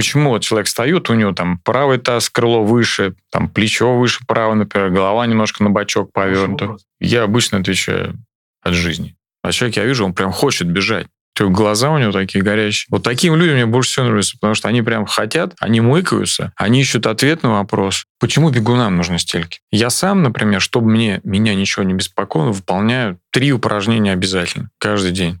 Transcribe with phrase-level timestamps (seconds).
[0.00, 4.54] почему вот человек встает, у него там правый таз, крыло выше, там плечо выше право,
[4.54, 6.78] например, голова немножко на бочок повернута.
[7.00, 8.14] Я обычно отвечаю
[8.62, 9.14] от жизни.
[9.42, 11.06] А человек, я вижу, он прям хочет бежать.
[11.38, 12.86] Глаза у него такие горящие.
[12.90, 16.80] Вот таким людям мне больше всего нравится, потому что они прям хотят, они мыкаются, они
[16.80, 19.60] ищут ответ на вопрос, почему бегунам нужны стельки.
[19.70, 25.40] Я сам, например, чтобы мне, меня ничего не беспокоило, выполняю три упражнения обязательно каждый день.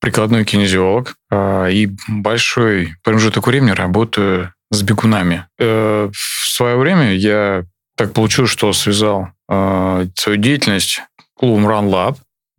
[0.00, 5.46] прикладной кинезиолог э, и большой промежуток времени работаю с бегунами.
[5.58, 7.64] Э, в свое время я
[7.96, 11.02] так получилось, что связал э, свою деятельность
[11.34, 12.16] клубом Run Lab.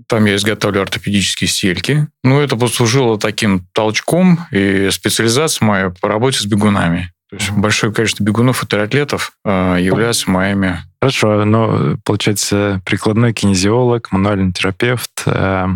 [0.08, 2.08] Там я изготавливаю ортопедические стельки.
[2.23, 7.12] Ну, это послужило таким толчком и специализация моя по работе с бегунами.
[7.30, 10.80] То есть большое количество бегунов и триатлетов э, являются моими.
[11.00, 15.12] Хорошо, но получается прикладной кинезиолог, мануальный терапевт.
[15.28, 15.67] Э,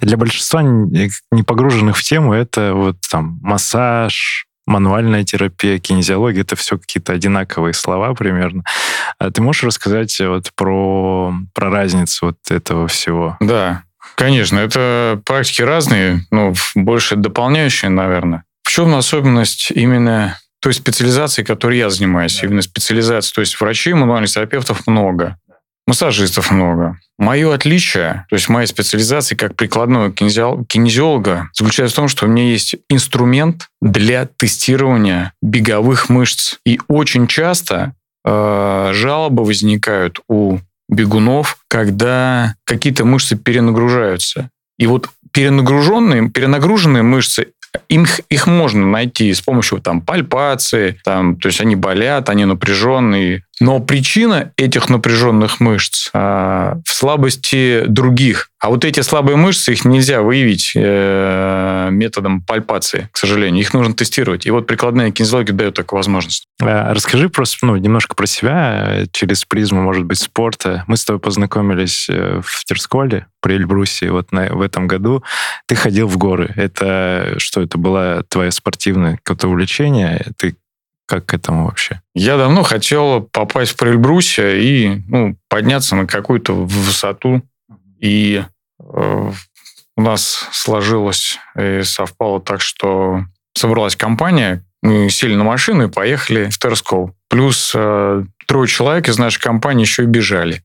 [0.00, 6.78] для большинства не погруженных в тему это вот там массаж, мануальная терапия, кинезиология, это все
[6.78, 8.62] какие-то одинаковые слова примерно.
[9.18, 13.36] А ты можешь рассказать вот про, про разницу вот этого всего?
[13.40, 13.82] Да,
[14.16, 18.44] конечно, это практики разные, но больше дополняющие, наверное.
[18.62, 22.46] В чем особенность именно той специализации, которой я занимаюсь, да.
[22.46, 25.36] именно специализация, то есть врачей, мануальных терапевтов много.
[25.86, 26.98] Массажистов много.
[27.18, 32.44] Мое отличие, то есть моя специализация как прикладного кинезиолога заключается в том, что у меня
[32.44, 36.56] есть инструмент для тестирования беговых мышц.
[36.64, 40.58] И очень часто э, жалобы возникают у
[40.88, 44.50] бегунов, когда какие-то мышцы перенагружаются.
[44.78, 47.48] И вот перенагруженные, перенагруженные мышцы
[47.88, 53.44] им, их можно найти с помощью там, пальпации, там, то есть они болят, они напряженные.
[53.62, 58.48] Но причина этих напряженных мышц а, в слабости других.
[58.58, 63.60] А вот эти слабые мышцы, их нельзя выявить э, методом пальпации, к сожалению.
[63.60, 64.46] Их нужно тестировать.
[64.46, 66.46] И вот прикладная кинезиология дает такую возможность.
[66.60, 70.82] А, расскажи просто ну, немножко про себя э, через призму, может быть, спорта.
[70.88, 75.22] Мы с тобой познакомились э, в Терсколе при Эльбрусе вот на, в этом году.
[75.66, 76.52] Ты ходил в горы.
[76.56, 80.26] Это что, это было твое спортивное какое-то увлечение?
[80.36, 80.56] Ты
[81.12, 82.00] как к этому вообще?
[82.14, 87.42] Я давно хотел попасть в Прельбрусе и ну, подняться на какую-то высоту.
[88.00, 88.42] И
[88.80, 89.32] э,
[89.96, 93.24] у нас сложилось и совпало так, что
[93.54, 97.14] собралась компания, мы сели на машину и поехали в Терскол.
[97.28, 100.62] Плюс э, трое человек из нашей компании еще и бежали.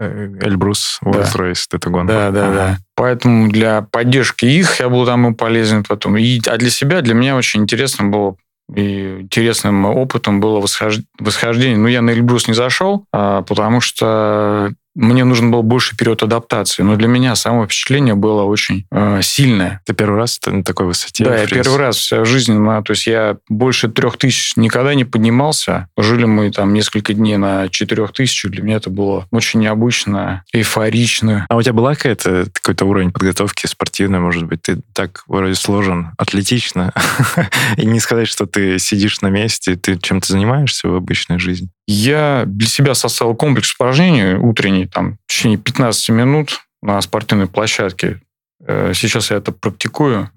[0.00, 1.90] Э, Эльбрус, World да.
[1.90, 2.12] Гонка.
[2.12, 2.54] Да, да, ага.
[2.54, 2.78] да.
[2.96, 6.16] Поэтому для поддержки их я был там и полезен потом.
[6.16, 8.36] И, а для себя, для меня очень интересно было
[8.74, 11.76] и интересным опытом было восхождение.
[11.76, 16.82] Ну, я на Эльбрус не зашел, а, потому что мне нужен был больше период адаптации.
[16.82, 19.80] Но для меня само впечатление было очень э, сильное.
[19.84, 21.24] Ты первый раз на такой высоте?
[21.24, 22.54] Да, я первый раз в жизни.
[22.54, 25.88] Ну, то есть я больше трех тысяч никогда не поднимался.
[25.96, 28.52] Жили мы там несколько дней на четырех тысячах.
[28.52, 31.46] Для меня это было очень необычно, эйфорично.
[31.48, 34.62] А у тебя была какая-то какой-то уровень подготовки спортивной, может быть?
[34.62, 36.92] Ты так вроде сложен, атлетично.
[37.76, 41.68] И не сказать, что ты сидишь на месте, ты чем-то занимаешься в обычной жизни?
[41.86, 48.20] Я для себя составил комплекс упражнений утренний, там, в течение 15 минут на спортивной площадке.
[48.66, 50.30] Э, сейчас я это практикую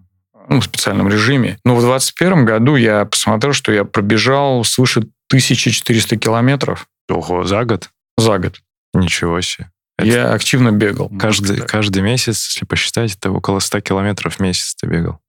[0.50, 1.58] ну, в специальном режиме.
[1.64, 5.00] Но в 2021 году я посмотрел, что я пробежал свыше
[5.30, 6.88] 1400 километров.
[7.10, 7.90] Ого, за год?
[8.18, 8.62] За год.
[8.94, 9.72] Ничего себе.
[9.98, 11.10] Это я активно бегал.
[11.18, 15.20] Каждый, каждый месяц, если посчитать, это около 100 километров в месяц ты бегал.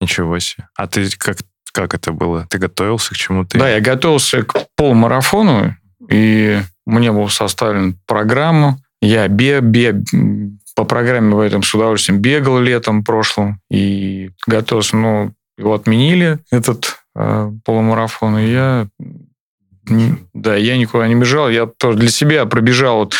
[0.00, 0.68] Ничего себе.
[0.76, 1.38] А ты как
[1.76, 2.46] как это было?
[2.48, 3.58] Ты готовился к чему-то?
[3.58, 5.76] Да, я готовился к полумарафону,
[6.10, 8.78] и мне была составлена программа.
[9.02, 10.02] Я бе, бе,
[10.74, 14.96] по программе в этом с удовольствием бегал летом прошлым и готовился.
[14.96, 18.88] Но его отменили, этот э, полумарафон, и я
[20.34, 21.48] да, я никуда не бежал.
[21.48, 23.14] Я тоже для себя пробежал вот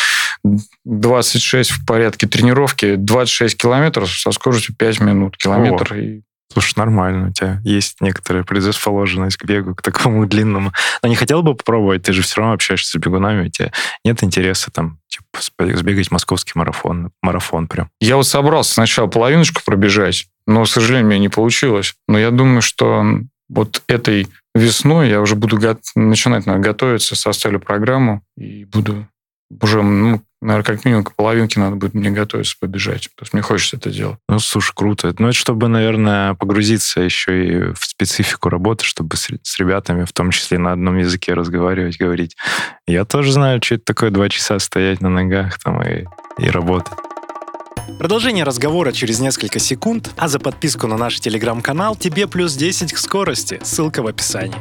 [0.83, 5.93] 26 в порядке тренировки, 26 километров со скоростью 5 минут километр.
[5.93, 5.95] О.
[5.95, 6.21] И
[6.51, 10.71] Слушай, нормально, у тебя есть некоторая предрасположенность к бегу, к такому длинному.
[11.03, 13.71] Но не хотел бы попробовать, ты же все равно общаешься с бегунами, у тебя
[14.05, 17.89] нет интереса там, типа, сбегать московский марафон, марафон прям.
[17.99, 21.95] Я вот собрался сначала половиночку пробежать, но, к сожалению, у меня не получилось.
[22.07, 23.05] Но я думаю, что
[23.49, 29.07] вот этой весной я уже буду го- начинать наверное, готовиться, составлю программу и буду
[29.61, 33.41] уже, ну, наверное, как минимум к половинке надо будет мне готовиться побежать, потому что мне
[33.43, 34.17] хочется это делать.
[34.29, 35.13] Ну, слушай, круто.
[35.17, 40.13] Ну, это чтобы, наверное, погрузиться еще и в специфику работы, чтобы с, с ребятами, в
[40.13, 42.35] том числе на одном языке разговаривать, говорить.
[42.85, 46.05] Я тоже знаю, что это такое два часа стоять на ногах там и,
[46.37, 46.93] и работать.
[47.99, 52.97] Продолжение разговора через несколько секунд, а за подписку на наш телеграм-канал тебе плюс 10 к
[52.97, 53.59] скорости.
[53.63, 54.57] Ссылка в описании.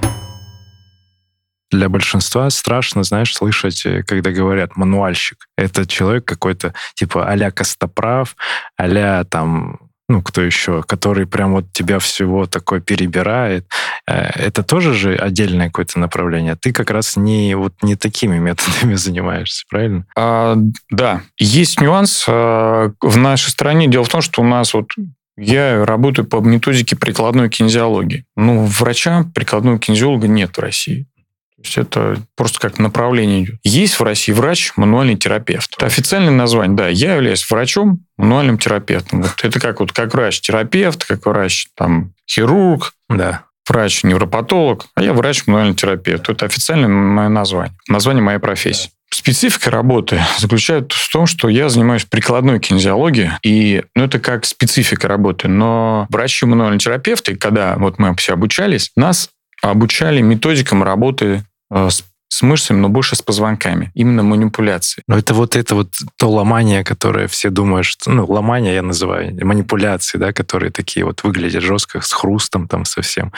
[1.70, 5.46] Для большинства страшно, знаешь, слышать, э, когда говорят «мануальщик».
[5.56, 8.36] Это человек какой-то типа а-ля Костоправ,
[8.76, 9.78] а там
[10.08, 13.66] ну, кто еще, который прям вот тебя всего такое перебирает.
[14.06, 16.56] Э, это тоже же отдельное какое-то направление.
[16.56, 20.06] Ты как раз не, вот не такими методами занимаешься, правильно?
[20.16, 20.56] А,
[20.90, 23.88] да, есть нюанс а, в нашей стране.
[23.88, 24.90] Дело в том, что у нас вот
[25.36, 28.24] я работаю по методике прикладной кинезиологии.
[28.36, 31.06] Ну, врача прикладного кинезиолога нет в России.
[31.66, 33.56] Есть это просто как направление идет.
[33.64, 35.74] Есть в России врач, мануальный терапевт.
[35.76, 36.76] Это официальное название.
[36.76, 39.22] Да, я являюсь врачом, мануальным терапевтом.
[39.22, 43.42] Вот это как вот как врач-терапевт, как врач там хирург, да.
[43.68, 46.28] врач-невропатолог, а я врач-мануальный терапевт.
[46.28, 47.76] Это официальное мое название.
[47.88, 48.90] Название моей профессии.
[49.10, 55.08] Специфика работы заключается в том, что я занимаюсь прикладной кинезиологией, и ну, это как специфика
[55.08, 55.48] работы.
[55.48, 59.30] Но врачи-мануальные терапевты, когда вот мы все обучались, нас
[59.62, 63.90] обучали методикам работы с, с мышцами, но больше с позвонками.
[63.94, 65.02] Именно манипуляции.
[65.08, 68.10] Но это вот это вот то ломание, которое все думают, что...
[68.10, 73.32] Ну, ломание я называю, манипуляции, да, которые такие вот выглядят жестко, с хрустом там совсем.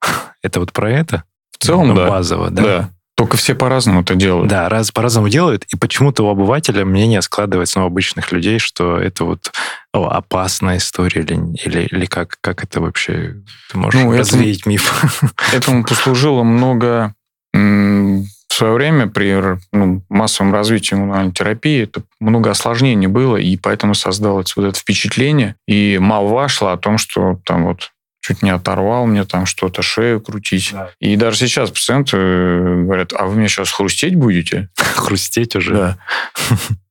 [0.42, 1.24] Это вот про это?
[1.50, 2.08] В целом, ну, да.
[2.08, 2.62] Базово, да?
[2.62, 2.90] Да.
[3.20, 4.48] Только все по-разному это делают.
[4.48, 8.96] Да, раз по-разному делают, и почему-то у обывателя мнение складывается, ну, у обычных людей, что
[8.96, 9.52] это вот
[9.92, 13.34] о, опасная история или, или, или как, как это вообще?
[13.70, 15.34] Ты можешь ну, развеять этому, миф?
[15.52, 17.14] Этому послужило много
[17.52, 23.94] в свое время при ну, массовом развитии иммунной терапии это много осложнений было, и поэтому
[23.94, 29.06] создалось вот это впечатление, и молва шла о том, что там вот чуть не оторвал
[29.06, 30.70] мне там что-то, шею крутить.
[30.72, 30.90] Да.
[31.00, 34.68] И даже сейчас пациенты э, говорят, а вы мне сейчас хрустеть будете?
[34.76, 35.74] Хрустеть уже?
[35.74, 35.98] Да.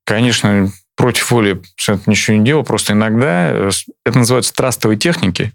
[0.05, 3.71] Конечно, против воли пациент ничего не делал, просто иногда э,
[4.05, 5.53] это называется трастовые техники,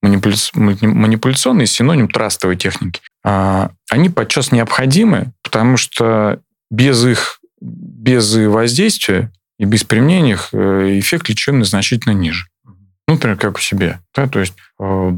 [0.00, 0.36] манипуля...
[0.54, 3.00] манипуляционный синоним трастовой техники.
[3.26, 6.40] А, они подчас необходимы, потому что
[6.70, 12.46] без их без воздействия и без применения их э, эффект лечебный значительно ниже.
[12.64, 14.00] Ну, например, как у себя.
[14.14, 14.28] Да?
[14.28, 15.12] То есть э,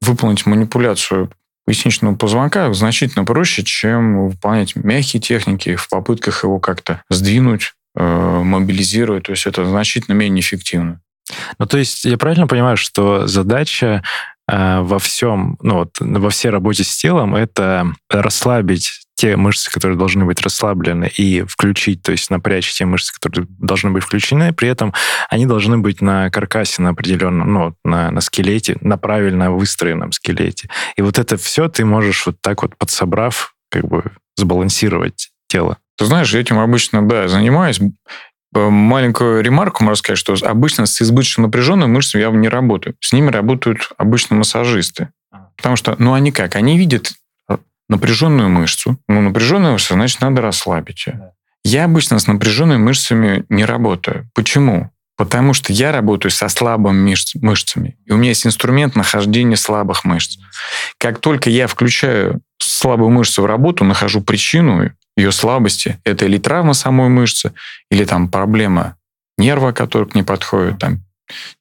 [0.00, 1.30] выполнить манипуляцию
[1.64, 8.02] поясничного позвонка значительно проще, чем выполнять мягкие техники в попытках его как-то сдвинуть, э,
[8.42, 9.24] мобилизировать.
[9.24, 11.00] То есть это значительно менее эффективно.
[11.58, 14.02] Ну, то есть я правильно понимаю, что задача
[14.46, 20.24] во всем, ну, вот, во всей работе с телом это расслабить те мышцы, которые должны
[20.24, 24.92] быть расслаблены, и включить, то есть напрячь те мышцы, которые должны быть включены, при этом
[25.30, 30.68] они должны быть на каркасе на определенном, ну, на, на скелете, на правильно выстроенном скелете.
[30.96, 35.78] И вот это все ты можешь вот так вот подсобрав, как бы сбалансировать тело.
[35.96, 37.80] Ты знаешь, этим обычно, да, занимаюсь.
[38.54, 42.94] Маленькую ремарку можно сказать, что обычно с избыточно напряженными мышцами я не работаю.
[43.00, 45.08] С ними работают обычно массажисты.
[45.32, 45.48] А.
[45.56, 46.54] Потому что, ну, они как?
[46.56, 47.12] Они видят
[47.88, 48.98] напряженную мышцу.
[49.08, 51.32] Ну, напряженная мышца, значит, надо расслабить ее.
[51.64, 54.30] Я обычно с напряженными мышцами не работаю.
[54.34, 54.90] Почему?
[55.16, 57.96] Потому что я работаю со слабыми мышц, мышцами.
[58.04, 60.38] И у меня есть инструмент нахождения слабых мышц.
[60.98, 66.74] Как только я включаю слабую мышцу в работу, нахожу причину ее слабости, это или травма
[66.74, 67.52] самой мышцы,
[67.90, 68.96] или там проблема
[69.38, 71.00] нерва, который к ней подходит, там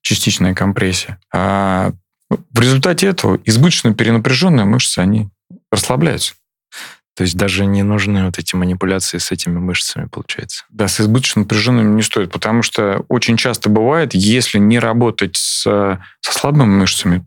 [0.02, 1.20] частичная компрессия.
[1.34, 1.92] А
[2.30, 5.30] в результате этого избыточно перенапряженные мышцы, они
[5.72, 6.34] расслабляются.
[7.16, 10.66] То есть даже не нужны вот эти манипуляции с этими мышцами, получается?
[10.70, 15.62] Да, с избыточно напряженными не стоит, потому что очень часто бывает, если не работать с,
[15.62, 17.26] со слабыми мышцами,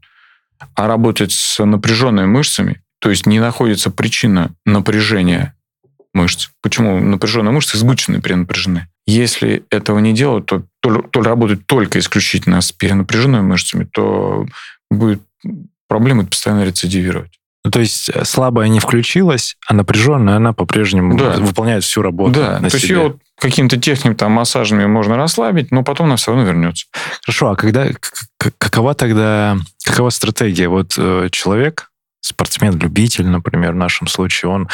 [0.74, 5.54] а работать с напряженными мышцами, то есть не находится причина напряжения
[6.16, 6.48] мышц.
[6.62, 8.88] Почему напряженные мышцы избыточно перенапряжены?
[9.06, 14.46] Если этого не делать, то, то, то работать только исключительно с перенапряженными мышцами, то
[14.90, 15.22] будет
[15.88, 17.36] проблемы постоянно рецидивировать.
[17.66, 21.30] Ну, то есть э, слабая не включилась, а напряженная она по-прежнему да.
[21.38, 22.32] выполняет всю работу.
[22.32, 22.78] Да, на то себе.
[22.78, 26.86] есть ее вот каким-то техниками там массажами можно расслабить, но потом она все равно вернется.
[27.24, 27.88] Хорошо, а когда
[28.58, 30.68] какова тогда какова стратегия?
[30.68, 34.68] Вот э, человек, спортсмен-любитель, например, в нашем случае, он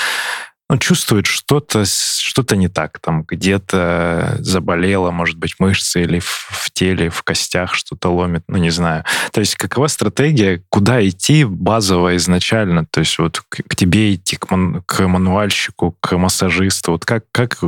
[0.73, 6.71] ну, чувствует что-то что не так, там где-то заболело, может быть, мышцы или в, в
[6.73, 9.05] теле, в костях что-то ломит, ну, не знаю.
[9.33, 12.87] То есть какова стратегия, куда идти базово изначально?
[12.87, 17.25] То есть вот к, к тебе идти, к, ман, к мануальщику, к массажисту, вот как,
[17.33, 17.59] как,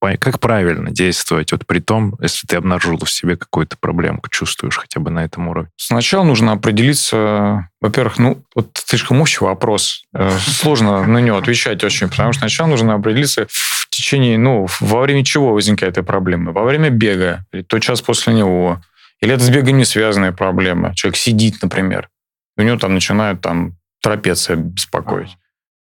[0.00, 5.00] как правильно действовать, вот при том, если ты обнаружил в себе какую-то проблемку, чувствуешь хотя
[5.00, 5.68] бы на этом уровне?
[5.76, 12.08] Сначала нужно определиться, во-первых, ну, вот слишком общий вопрос, э, сложно на него отвечать очень,
[12.08, 16.52] потому что сначала нужно определиться в течение, ну, во время чего возникает эта проблема.
[16.52, 18.80] Во время бега, или тот час после него,
[19.20, 20.94] или это с бегом не связанная проблема.
[20.94, 22.08] Человек сидит, например,
[22.56, 25.36] у него там начинает там трапеция беспокоить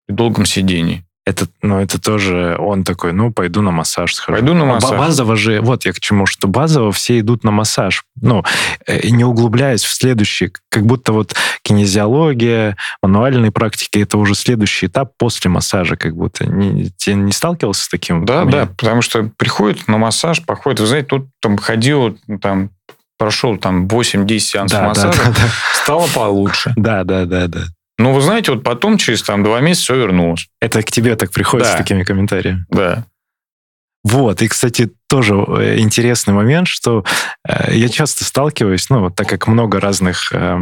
[0.07, 1.05] при долгом сидении.
[1.27, 4.39] Это, ну, это тоже он такой, ну, пойду на массаж схожу.
[4.39, 4.99] Пойду на массаж.
[4.99, 8.05] Базово же, вот я к чему, что базово все идут на массаж.
[8.23, 8.43] Ну,
[8.87, 15.13] э, не углубляясь в следующий, как будто вот кинезиология, мануальные практики, это уже следующий этап
[15.19, 16.47] после массажа, как будто.
[16.47, 18.25] Не, ты не сталкивался с таким?
[18.25, 22.71] Да, да, потому что приходит на массаж, походит, вы знаете, тут там ходил, там,
[23.19, 25.49] прошел там 8-10 сеансов да, массажа, да, да, да.
[25.75, 26.73] стало получше.
[26.77, 27.65] Да, да, да, да.
[28.01, 30.49] Ну, вы знаете, вот потом через там два месяца все вернулось.
[30.59, 31.75] Это к тебе так приходит да.
[31.75, 32.65] с такими комментариями?
[32.71, 33.05] Да.
[34.03, 37.05] Вот, и, кстати, тоже э, интересный момент, что
[37.47, 40.33] э, я часто сталкиваюсь, ну, вот так как много разных...
[40.33, 40.59] Э,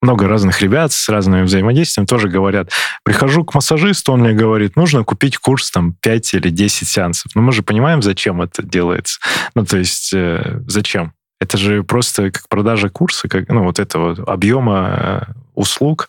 [0.00, 2.70] много разных ребят с разными взаимодействиями тоже говорят,
[3.02, 7.32] прихожу к массажисту, он мне говорит, нужно купить курс там 5 или 10 сеансов.
[7.34, 9.20] Но мы же понимаем, зачем это делается.
[9.54, 11.12] Ну, то есть, э, зачем?
[11.40, 16.08] Это же просто как продажа курса, как, ну, вот этого объема э, услуг,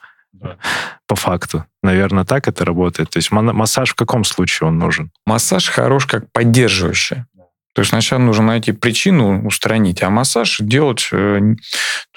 [1.07, 1.65] по факту.
[1.81, 3.09] Наверное, так это работает.
[3.09, 5.11] То есть массаж в каком случае он нужен?
[5.25, 7.25] Массаж хорош как поддерживающий.
[7.73, 11.07] То есть сначала нужно найти причину, устранить, а массаж делать...
[11.11, 11.39] Э,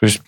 [0.00, 0.23] то есть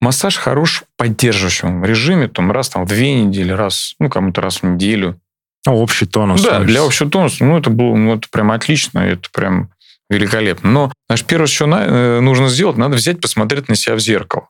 [0.00, 4.62] массаж хорош в поддерживающем режиме, там раз там в две недели, раз, ну, кому-то раз
[4.62, 5.20] в неделю.
[5.66, 6.42] Ну, общий тонус.
[6.42, 9.70] Да, для общего тонуса, ну, это было, ну, это прям отлично, это прям
[10.10, 10.70] великолепно.
[10.70, 14.48] Но, знаешь, первое, что э, нужно сделать, надо взять, посмотреть на себя в зеркало.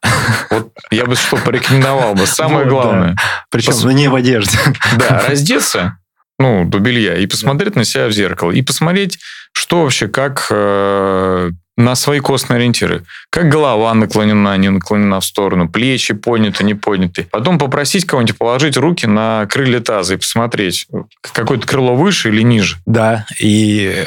[0.51, 2.27] Вот я бы что порекомендовал бы.
[2.27, 3.17] Самое главное.
[3.51, 4.59] Причем ну, не в одежде.
[4.97, 5.99] Да, раздеться,
[6.39, 8.53] ну, до белья, и посмотреть на себя в зеркало.
[8.53, 9.19] И посмотреть,
[9.53, 13.05] что вообще, как э, на свои костные ориентиры.
[13.31, 17.29] Как голова наклонена, не наклонена в сторону, плечи подняты, не подняты.
[17.31, 20.89] Потом попросить кого-нибудь положить руки на крылья таза и посмотреть,
[21.33, 22.79] какое-то крыло выше или ниже.
[22.85, 24.07] Да, и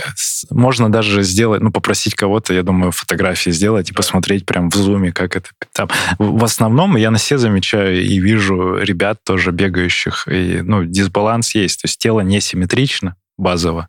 [0.50, 5.13] можно даже сделать, ну, попросить кого-то, я думаю, фотографии сделать и посмотреть прям в зуме,
[5.13, 5.90] как это там.
[6.20, 11.82] В основном я на все замечаю и вижу ребят тоже бегающих, и, ну, дисбаланс есть,
[11.82, 13.88] то есть тело несимметрично базово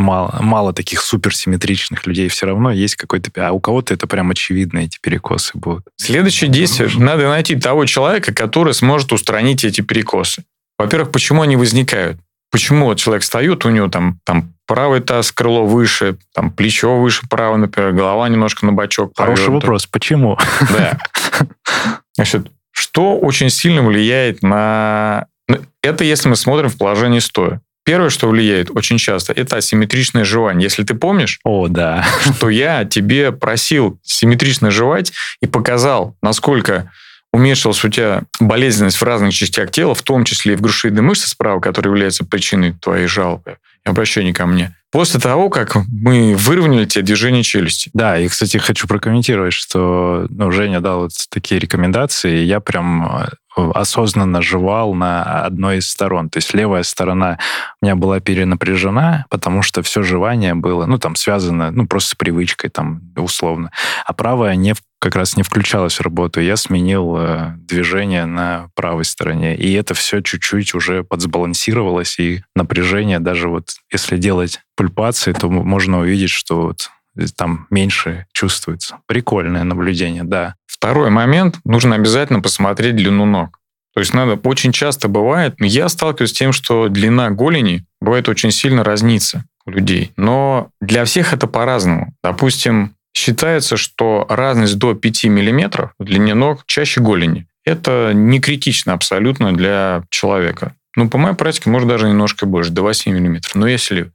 [0.00, 3.30] мало, мало таких суперсимметричных людей все равно есть какой-то...
[3.36, 5.84] А у кого-то это прям очевидно, эти перекосы будут.
[5.96, 6.90] Следующее действие.
[6.96, 10.44] Надо найти того человека, который сможет устранить эти перекосы.
[10.78, 12.18] Во-первых, почему они возникают?
[12.50, 17.22] Почему вот человек встает, у него там, там правый таз, крыло выше, там плечо выше
[17.28, 19.12] право, например, голова немножко на бочок.
[19.16, 19.66] Хороший повернута.
[19.66, 19.86] вопрос.
[19.86, 20.36] Почему?
[20.68, 20.98] Да.
[22.16, 25.26] Значит, что очень сильно влияет на...
[25.48, 27.60] Ну, это если мы смотрим в положении стоя.
[27.84, 30.64] Первое, что влияет очень часто, это асимметричное жевание.
[30.64, 32.06] Если ты помнишь, О, да.
[32.36, 36.90] что я тебе просил симметрично жевать и показал, насколько
[37.32, 41.28] уменьшилась у тебя болезненность в разных частях тела, в том числе и в грушевидной мышце
[41.28, 44.76] справа, которая является причиной твоей жалобы и обращения ко мне.
[44.90, 47.90] После того, как мы выровняли тебе движение челюсти.
[47.94, 53.28] Да, и, кстати, хочу прокомментировать, что ну, Женя дал вот такие рекомендации, и я прям
[53.56, 56.30] осознанно жевал на одной из сторон.
[56.30, 57.38] То есть левая сторона
[57.80, 62.14] у меня была перенапряжена, потому что все жевание было, ну, там, связано, ну, просто с
[62.14, 63.70] привычкой, там, условно.
[64.06, 66.40] А правая не, как раз не включалась в работу.
[66.40, 69.56] Я сменил э, движение на правой стороне.
[69.56, 76.00] И это все чуть-чуть уже подсбалансировалось, и напряжение даже вот, если делать пульпации, то можно
[76.00, 76.90] увидеть, что вот
[77.36, 78.96] там меньше чувствуется.
[79.06, 80.54] Прикольное наблюдение, да.
[80.66, 83.58] Второй момент, нужно обязательно посмотреть длину ног.
[83.92, 88.50] То есть надо, очень часто бывает, я сталкиваюсь с тем, что длина голени бывает очень
[88.50, 90.12] сильно разнится у людей.
[90.16, 92.14] Но для всех это по-разному.
[92.24, 97.46] Допустим, считается, что разность до 5 мм в длине ног чаще голени.
[97.66, 100.74] Это не критично абсолютно для человека.
[100.96, 103.42] Ну, по моей практике, может, даже немножко больше, до 8 мм.
[103.52, 104.12] Но если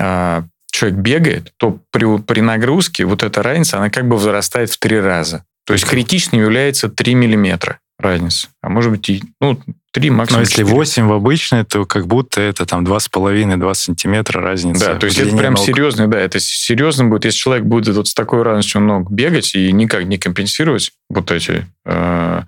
[0.00, 4.78] а, человек бегает, то при, при нагрузке вот эта разница, она как бы возрастает в
[4.78, 5.44] три раза.
[5.64, 8.48] То есть критичным является 3 миллиметра разница.
[8.62, 9.60] А может быть, и, ну,
[9.92, 10.74] 3 максимум Но если 4.
[10.74, 14.86] 8 в обычной, то как будто это там 2,5-2 сантиметра разница.
[14.86, 15.64] Да, то есть это прям ног.
[15.64, 19.70] серьезно, да, это серьезно будет, если человек будет вот с такой разностью ног бегать и
[19.70, 22.42] никак не компенсировать вот эти, э,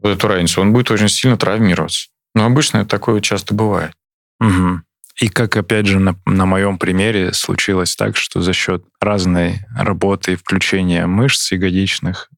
[0.00, 2.08] вот эту разницу, он будет очень сильно травмироваться.
[2.34, 3.92] Но обычно такое часто бывает.
[4.40, 4.80] Угу.
[5.18, 10.32] И как, опять же, на, на моем примере случилось так, что за счет разной работы
[10.32, 12.30] и включения мышц ягодичных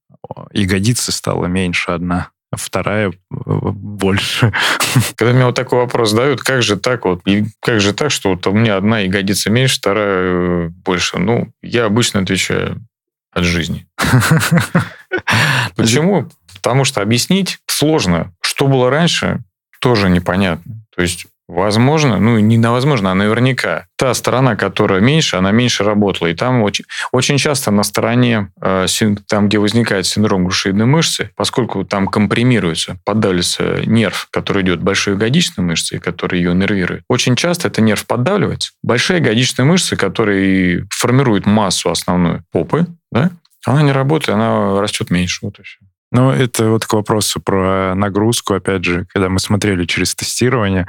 [0.53, 4.53] ягодицы стало меньше одна, а вторая э, больше.
[5.17, 7.23] Когда мне вот такой вопрос задают, как же так вот,
[7.61, 11.19] как же так, что вот у меня одна ягодица меньше, вторая э, больше?
[11.19, 12.85] Ну, я обычно отвечаю
[13.33, 13.87] от жизни.
[15.77, 16.29] Почему?
[16.55, 18.33] Потому что объяснить сложно.
[18.43, 19.43] Что было раньше,
[19.81, 20.85] тоже непонятно.
[20.95, 23.87] То есть Возможно, ну не невозможно, а наверняка.
[23.97, 26.29] Та сторона, которая меньше, она меньше работала.
[26.29, 28.87] И там очень, очень часто на стороне, э,
[29.29, 35.63] там, где возникает синдром грушевидной мышцы, поскольку там компримируется, поддавливается нерв, который идет большой ягодичной
[35.63, 38.73] мышцы, который ее нервирует, очень часто это нерв поддавливается.
[38.83, 43.31] Большая ягодичная мышца, которая формирует массу основную попы, да,
[43.67, 45.41] она не работает, она растет меньше.
[45.43, 45.79] Вот и все.
[46.13, 48.55] Ну, это вот к вопросу про нагрузку.
[48.55, 50.87] Опять же, когда мы смотрели через тестирование,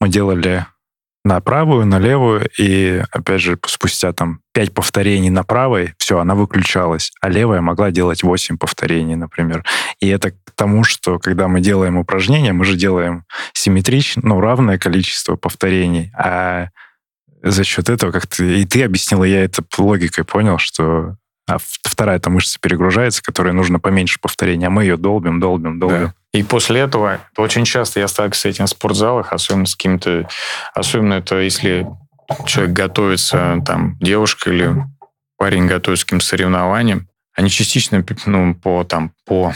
[0.00, 0.66] мы делали
[1.24, 6.34] на правую, на левую, и, опять же, спустя там 5 повторений на правой, все, она
[6.34, 9.64] выключалась, а левая могла делать 8 повторений, например.
[10.00, 14.78] И это к тому, что когда мы делаем упражнения, мы же делаем симметрично, ну, равное
[14.78, 16.68] количество повторений, а
[17.42, 18.44] за счет этого как-то...
[18.44, 21.16] И ты объяснила, я это логикой понял, что
[21.50, 26.06] а вторая эта мышца перегружается, которой нужно поменьше повторений, а мы ее долбим, долбим, долбим.
[26.06, 26.14] Да.
[26.32, 30.28] И после этого, очень часто я сталкиваюсь с этим в спортзалах, особенно с каким-то,
[30.74, 31.88] особенно это если
[32.46, 34.76] человек готовится, там, девушка или
[35.36, 39.52] парень готовится к каким-то соревнованиям, они частично, ну, по, там, по,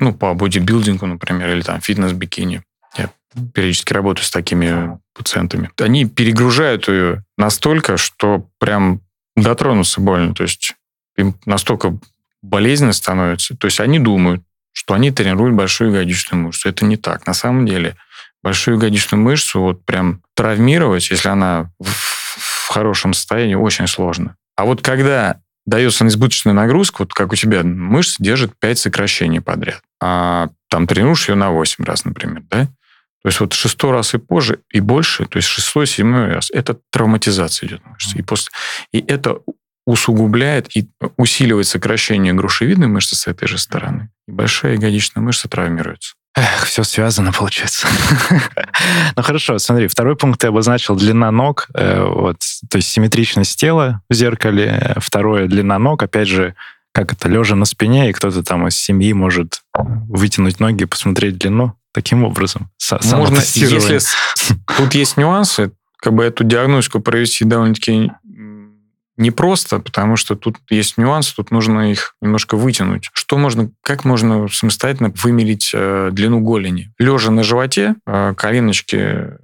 [0.00, 2.62] ну, по бодибилдингу, например, или там фитнес-бикини.
[2.96, 3.10] Я
[3.52, 5.70] периодически работаю с такими пациентами.
[5.78, 9.00] Они перегружают ее настолько, что прям
[9.36, 10.34] дотронуться больно.
[10.34, 10.74] То есть
[11.16, 11.96] им настолько
[12.42, 13.56] болезненно становится.
[13.56, 16.68] То есть они думают, что они тренируют большую ягодичную мышцу.
[16.68, 17.26] Это не так.
[17.26, 17.96] На самом деле
[18.42, 24.36] большую ягодичную мышцу вот прям травмировать, если она в, в хорошем состоянии, очень сложно.
[24.56, 29.80] А вот когда дается избыточная нагрузка, вот как у тебя мышца держит 5 сокращений подряд,
[30.00, 32.68] а там тренируешь ее на 8 раз, например, да?
[33.24, 36.76] То есть вот шестой раз и позже, и больше, то есть шестой, седьмой раз, это
[36.92, 38.18] травматизация идет мышцы.
[38.18, 38.52] И, после,
[38.92, 39.38] и это
[39.86, 44.10] усугубляет и усиливает сокращение грушевидной мышцы с этой же стороны.
[44.28, 46.16] И большая ягодичная мышца травмируется.
[46.36, 47.88] Эх, все связано, получается.
[49.16, 54.02] ну хорошо, смотри, второй пункт ты обозначил длина ног, э, вот, то есть симметричность тела
[54.10, 54.96] в зеркале.
[54.98, 56.54] Второе, длина ног, опять же,
[56.92, 61.38] как это, лежа на спине, и кто-то там из семьи может вытянуть ноги и посмотреть
[61.38, 62.68] длину таким образом.
[63.16, 63.98] Можно, если
[64.76, 68.10] тут есть нюансы, как бы эту диагностику провести довольно-таки
[69.16, 73.10] непросто, потому что тут есть нюансы, тут нужно их немножко вытянуть.
[73.12, 76.92] Что можно, как можно самостоятельно вымерить э, длину голени?
[76.98, 79.38] Лежа на животе, э, коленочки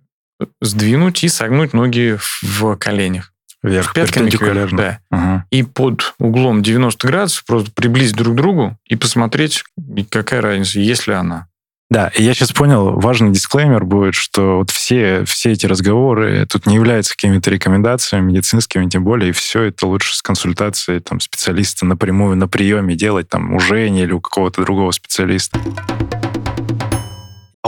[0.60, 3.32] сдвинуть и согнуть ноги в коленях.
[3.62, 5.00] Вверх, пятками вверх, да.
[5.10, 5.42] Угу.
[5.50, 9.64] И под углом 90 градусов просто приблизить друг к другу и посмотреть,
[10.08, 11.46] какая разница, есть ли она.
[11.90, 16.66] Да, и я сейчас понял, важный дисклеймер будет, что вот все, все эти разговоры тут
[16.66, 21.84] не являются какими-то рекомендациями медицинскими, тем более, и все это лучше с консультацией там, специалиста
[21.84, 25.58] напрямую на приеме делать, там, у Жени или у какого-то другого специалиста.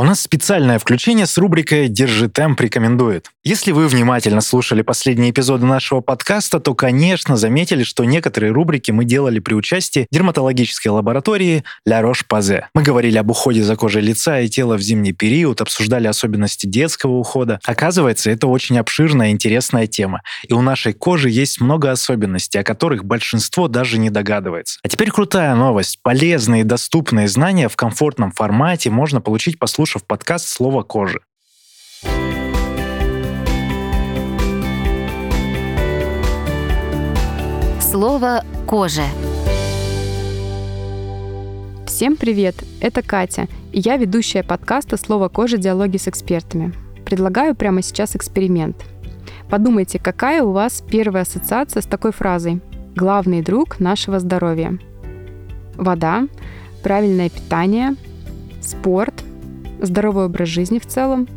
[0.03, 3.31] У нас специальное включение с рубрикой «Держи темп рекомендует».
[3.45, 9.05] Если вы внимательно слушали последние эпизоды нашего подкаста, то, конечно, заметили, что некоторые рубрики мы
[9.05, 12.67] делали при участии дерматологической лаборатории «Ля Рош-Пазе».
[12.75, 17.13] Мы говорили об уходе за кожей лица и тела в зимний период, обсуждали особенности детского
[17.13, 17.61] ухода.
[17.65, 20.23] Оказывается, это очень обширная и интересная тема.
[20.49, 24.81] И у нашей кожи есть много особенностей, о которых большинство даже не догадывается.
[24.83, 26.01] А теперь крутая новость.
[26.03, 31.21] Полезные и доступные знания в комфортном формате можно получить по послушав подкаст «Слово кожи».
[37.81, 39.05] Слово кожи.
[41.87, 42.55] Всем привет!
[42.81, 45.59] Это Катя, и я ведущая подкаста «Слово кожи.
[45.59, 46.73] Диалоги с экспертами».
[47.05, 48.77] Предлагаю прямо сейчас эксперимент.
[49.51, 52.63] Подумайте, какая у вас первая ассоциация с такой фразой
[52.97, 54.79] «Главный друг нашего здоровья».
[55.77, 56.29] Вода,
[56.83, 57.95] правильное питание,
[58.63, 59.15] спорт–
[59.83, 61.29] здоровый образ жизни в целом.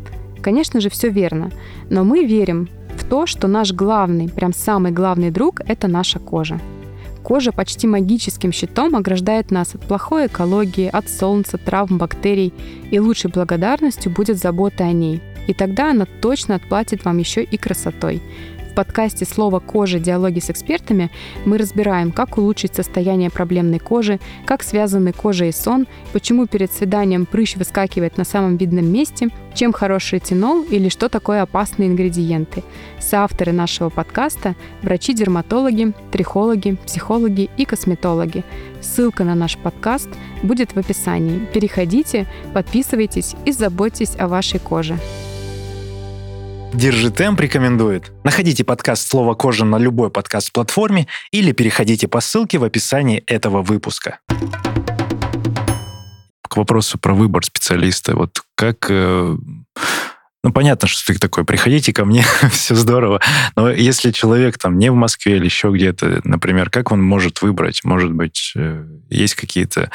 [0.41, 1.51] Конечно же, все верно,
[1.89, 6.60] но мы верим в то, что наш главный, прям самый главный друг– это наша кожа.
[7.23, 12.53] Кожа почти магическим щитом ограждает нас от плохой экологии, от солнца, травм, бактерий,
[12.91, 15.21] и лучшей благодарностью будет забота о ней.
[15.47, 18.21] И тогда она точно отплатит вам еще и красотой.
[18.76, 20.00] Подкасте «Слово кожи.
[20.00, 21.10] Диалоги с экспертами»
[21.46, 27.26] мы разбираем, как улучшить состояние проблемной кожи, как связаны кожа и сон, почему перед свиданием
[27.26, 32.64] прыщ выскакивает на самом видном месте, чем хороший ретинол или что такое опасные ингредиенты.
[33.00, 38.44] Соавторы нашего подкаста– врачи-дерматологи, трихологи, психологи и косметологи.
[38.82, 40.10] Ссылка на наш подкаст
[40.44, 41.48] будет в описании.
[41.54, 44.98] Переходите, подписывайтесь и заботьтесь о вашей коже.
[46.76, 48.12] Держи темп рекомендует.
[48.26, 54.20] Находите подкаст «Слово кожа» на любой подкаст-платформе или переходите по ссылке в описании этого выпуска.
[56.42, 58.18] К вопросу про выбор специалиста.
[58.18, 59.38] Вот как э,
[60.45, 63.19] ну, понятно, что ты такой, приходите ко мне, все здорово.
[63.55, 67.84] Но если человек там не в Москве или еще где-то, например, как он может выбрать?
[67.84, 69.89] Может быть, э, есть какие-то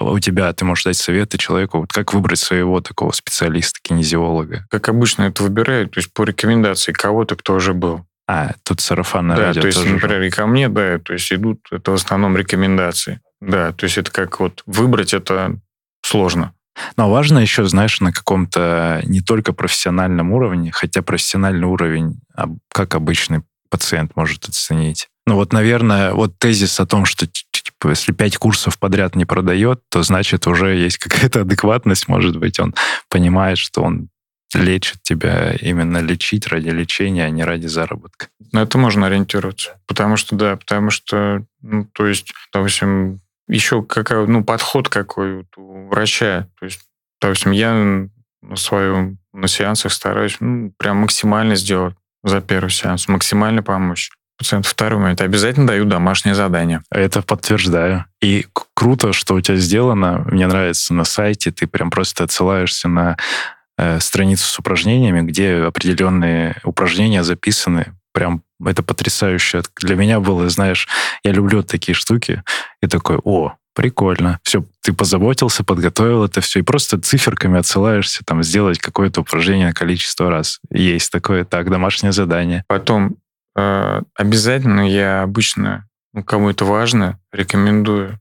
[0.00, 4.66] у тебя, ты можешь дать советы человеку, вот как выбрать своего такого специалиста, кинезиолога?
[4.70, 8.04] Как обычно это выбирают, то есть по рекомендации кого-то, кто уже был.
[8.26, 11.60] А, тут сарафанное да, радио то есть, например, и ко мне, да, то есть идут,
[11.70, 13.20] это в основном рекомендации.
[13.40, 15.60] Да, то есть это как вот выбрать это
[16.04, 16.54] сложно.
[16.96, 22.20] Но важно еще, знаешь, на каком-то не только профессиональном уровне, хотя профессиональный уровень,
[22.72, 25.08] как обычный пациент может оценить.
[25.26, 29.80] Ну вот, наверное, вот тезис о том, что типа, если пять курсов подряд не продает,
[29.88, 32.74] то значит уже есть какая-то адекватность, может быть, он
[33.08, 34.08] понимает, что он
[34.54, 38.26] лечит тебя именно лечить ради лечения, а не ради заработка.
[38.52, 39.80] На это можно ориентироваться.
[39.86, 45.46] Потому что, да, потому что, ну, то есть, допустим, еще какой, ну, подход какой вот
[45.56, 46.48] у врача.
[46.58, 46.80] То есть,
[47.20, 53.62] допустим, я на своем, на сеансах стараюсь ну, прям максимально сделать за первый сеанс, максимально
[53.62, 54.68] помочь пациенту.
[54.68, 55.20] Второй момент.
[55.20, 56.82] Обязательно даю домашнее задание.
[56.90, 58.06] Это подтверждаю.
[58.20, 60.24] И круто, что у тебя сделано.
[60.26, 61.50] Мне нравится на сайте.
[61.50, 63.16] Ты прям просто отсылаешься на
[63.78, 69.62] э, страницу с упражнениями, где определенные упражнения записаны прям это потрясающе.
[69.80, 70.88] Для меня было, знаешь,
[71.24, 72.42] я люблю такие штуки.
[72.80, 74.38] И такой, о, прикольно.
[74.42, 80.30] Все, ты позаботился, подготовил это все, и просто циферками отсылаешься, там, сделать какое-то упражнение количество
[80.30, 80.60] раз.
[80.70, 82.64] Есть такое, так, домашнее задание.
[82.68, 83.16] Потом
[83.56, 88.20] э, обязательно я обычно, ну, кому это важно, рекомендую,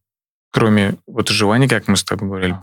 [0.51, 2.58] кроме вот жевания, как мы с тобой говорили,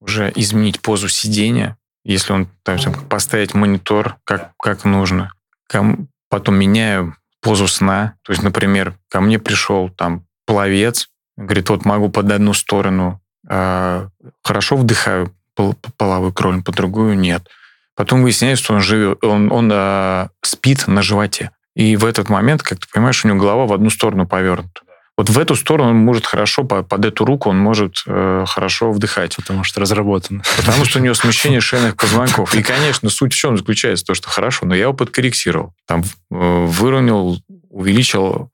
[0.00, 5.32] уже изменить позу сидения, если он, там, поставить монитор, как, как нужно.
[5.68, 8.14] Кому, потом меняю позу сна.
[8.22, 14.08] То есть, например, ко мне пришел там пловец, говорит, вот могу под одну сторону э,
[14.42, 17.46] хорошо вдыхаю пол, половой кроль, по другую нет.
[17.94, 21.50] Потом выясняется, что он живет, он, он э, спит на животе.
[21.76, 24.80] И в этот момент, как ты понимаешь, у него голова в одну сторону повернута.
[25.22, 29.36] Вот в эту сторону он может хорошо, под эту руку он может э, хорошо вдыхать.
[29.36, 30.42] Потому что разработано.
[30.56, 32.52] Потому что у него смещение шейных позвонков.
[32.56, 34.04] И, конечно, суть в чем заключается?
[34.04, 35.74] То, что хорошо, но я его подкорректировал.
[35.86, 38.50] Там э, выровнял, увеличил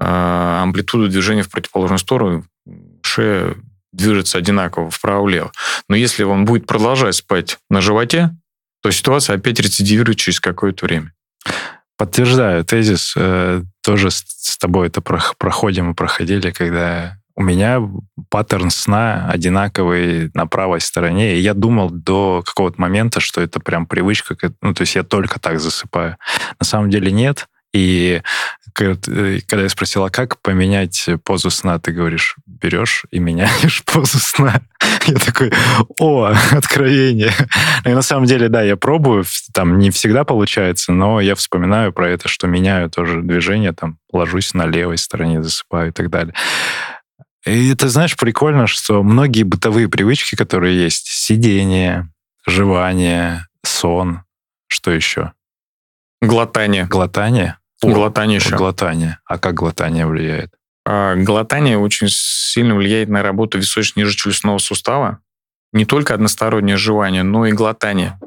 [0.00, 2.44] э, амплитуду движения в противоположную сторону.
[3.02, 3.54] Шея
[3.92, 5.52] движется одинаково вправо-влево.
[5.88, 8.30] Но если он будет продолжать спать на животе,
[8.82, 11.12] то ситуация опять рецидивирует через какое-то время.
[11.96, 13.14] Подтверждаю тезис.
[13.88, 17.80] Тоже с тобой это проходим и проходили, когда у меня
[18.28, 21.36] паттерн сна одинаковый на правой стороне.
[21.36, 24.36] И я думал до какого-то момента, что это прям привычка.
[24.60, 26.18] Ну, то есть я только так засыпаю.
[26.60, 27.48] На самом деле нет.
[27.72, 28.22] И
[28.80, 28.94] э,
[29.46, 34.62] когда я спросил, а как поменять позу сна, ты говоришь, берешь и меняешь позу сна.
[35.06, 35.52] Я такой,
[35.98, 37.32] о, откровение.
[37.84, 42.08] И на самом деле, да, я пробую, там не всегда получается, но я вспоминаю про
[42.08, 46.34] это, что меняю тоже движение, там ложусь на левой стороне, засыпаю и так далее.
[47.44, 52.10] И это, знаешь, прикольно, что многие бытовые привычки, которые есть, сидение,
[52.46, 54.22] жевание, сон,
[54.66, 55.32] что еще?
[56.20, 56.84] Глотание.
[56.84, 57.57] Глотание?
[57.82, 58.56] Глотание еще.
[58.56, 59.18] Глотание.
[59.24, 60.50] А как глотание влияет?
[60.84, 65.20] А, глотание очень сильно влияет на работу височно-нижечелюстного сустава.
[65.72, 68.18] Не только одностороннее жевание, но и глотание.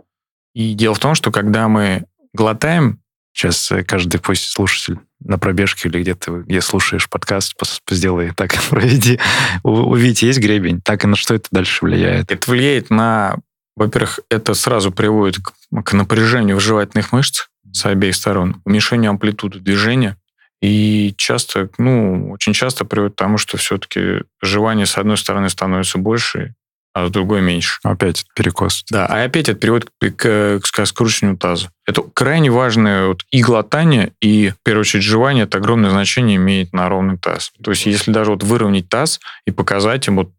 [0.53, 2.99] И дело в том, что когда мы глотаем...
[3.33, 7.55] Сейчас э, каждый пусть слушатель на пробежке или где-то, где слушаешь подкаст,
[7.89, 9.19] сделай так, проведи.
[9.63, 10.81] Увидите, есть гребень.
[10.81, 12.29] Так и на что это дальше влияет?
[12.29, 13.37] Это влияет на...
[13.77, 19.59] Во-первых, это сразу приводит к, к напряжению в жевательных мышцах с обеих сторон, уменьшение амплитуды
[19.59, 20.17] движения.
[20.61, 25.97] И часто, ну, очень часто приводит к тому, что все-таки жевание с одной стороны становится
[25.97, 26.53] больше,
[26.93, 27.79] а с другой меньше.
[27.83, 28.83] Опять перекос.
[28.91, 31.71] Да, а опять это приводит к, к, к скручиванию таза.
[31.87, 36.73] Это крайне важное вот, и глотание, и, в первую очередь, жевание, это огромное значение имеет
[36.73, 37.53] на ровный таз.
[37.63, 40.31] То есть, если даже вот выровнять таз и показать ему,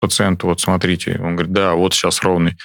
[0.00, 2.56] пациенту, вот смотрите, он говорит, да, вот сейчас ровный.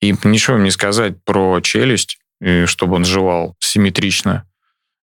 [0.00, 2.18] И ничего не сказать про челюсть,
[2.66, 4.46] чтобы он жевал симметрично,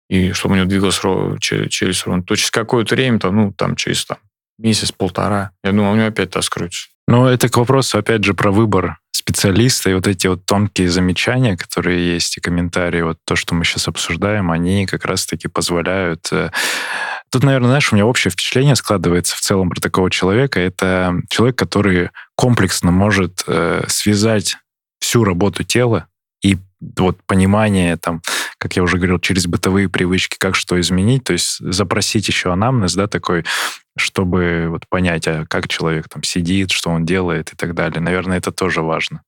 [0.09, 3.51] и чтобы у него двигалась ро- че- челюсть ровно, то через какое-то время, то, ну,
[3.51, 4.17] там, через там,
[4.57, 6.87] месяц-полтора, я думаю, у него опять раскроется.
[7.07, 11.57] Но это к вопросу, опять же, про выбор специалиста и вот эти вот тонкие замечания,
[11.57, 16.27] которые есть, и комментарии, вот то, что мы сейчас обсуждаем, они как раз-таки позволяют...
[16.31, 16.49] э,
[17.29, 20.61] Тут, наверное, знаешь, у меня общее впечатление складывается в целом про такого человека.
[20.61, 24.55] Это человек, который комплексно может э, связать
[25.01, 26.07] всю работу тела
[26.41, 28.21] и вот понимание, там,
[28.57, 32.93] как я уже говорил, через бытовые привычки, как что изменить, то есть запросить еще анамнез,
[32.95, 33.45] да, такой,
[33.99, 37.99] чтобы вот понять, а как человек там сидит, что он делает и так далее.
[37.99, 39.21] Наверное, это тоже важно.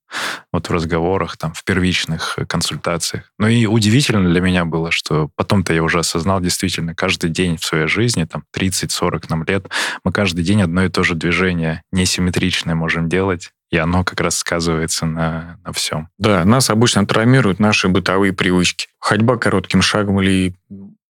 [0.51, 3.31] Вот в разговорах, там, в первичных консультациях.
[3.37, 7.65] Ну и удивительно для меня было, что потом-то я уже осознал действительно каждый день в
[7.65, 9.67] своей жизни, там, 30-40 нам лет,
[10.03, 14.37] мы каждый день одно и то же движение несимметричное можем делать, и оно как раз
[14.37, 16.09] сказывается на, на всем.
[16.17, 18.87] Да, нас обычно травмируют наши бытовые привычки.
[18.99, 20.55] Ходьба коротким шагом или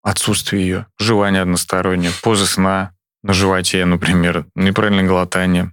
[0.02, 2.92] отсутствие ее, жевание одностороннее, поза сна
[3.26, 5.72] на животе, например, неправильное глотание,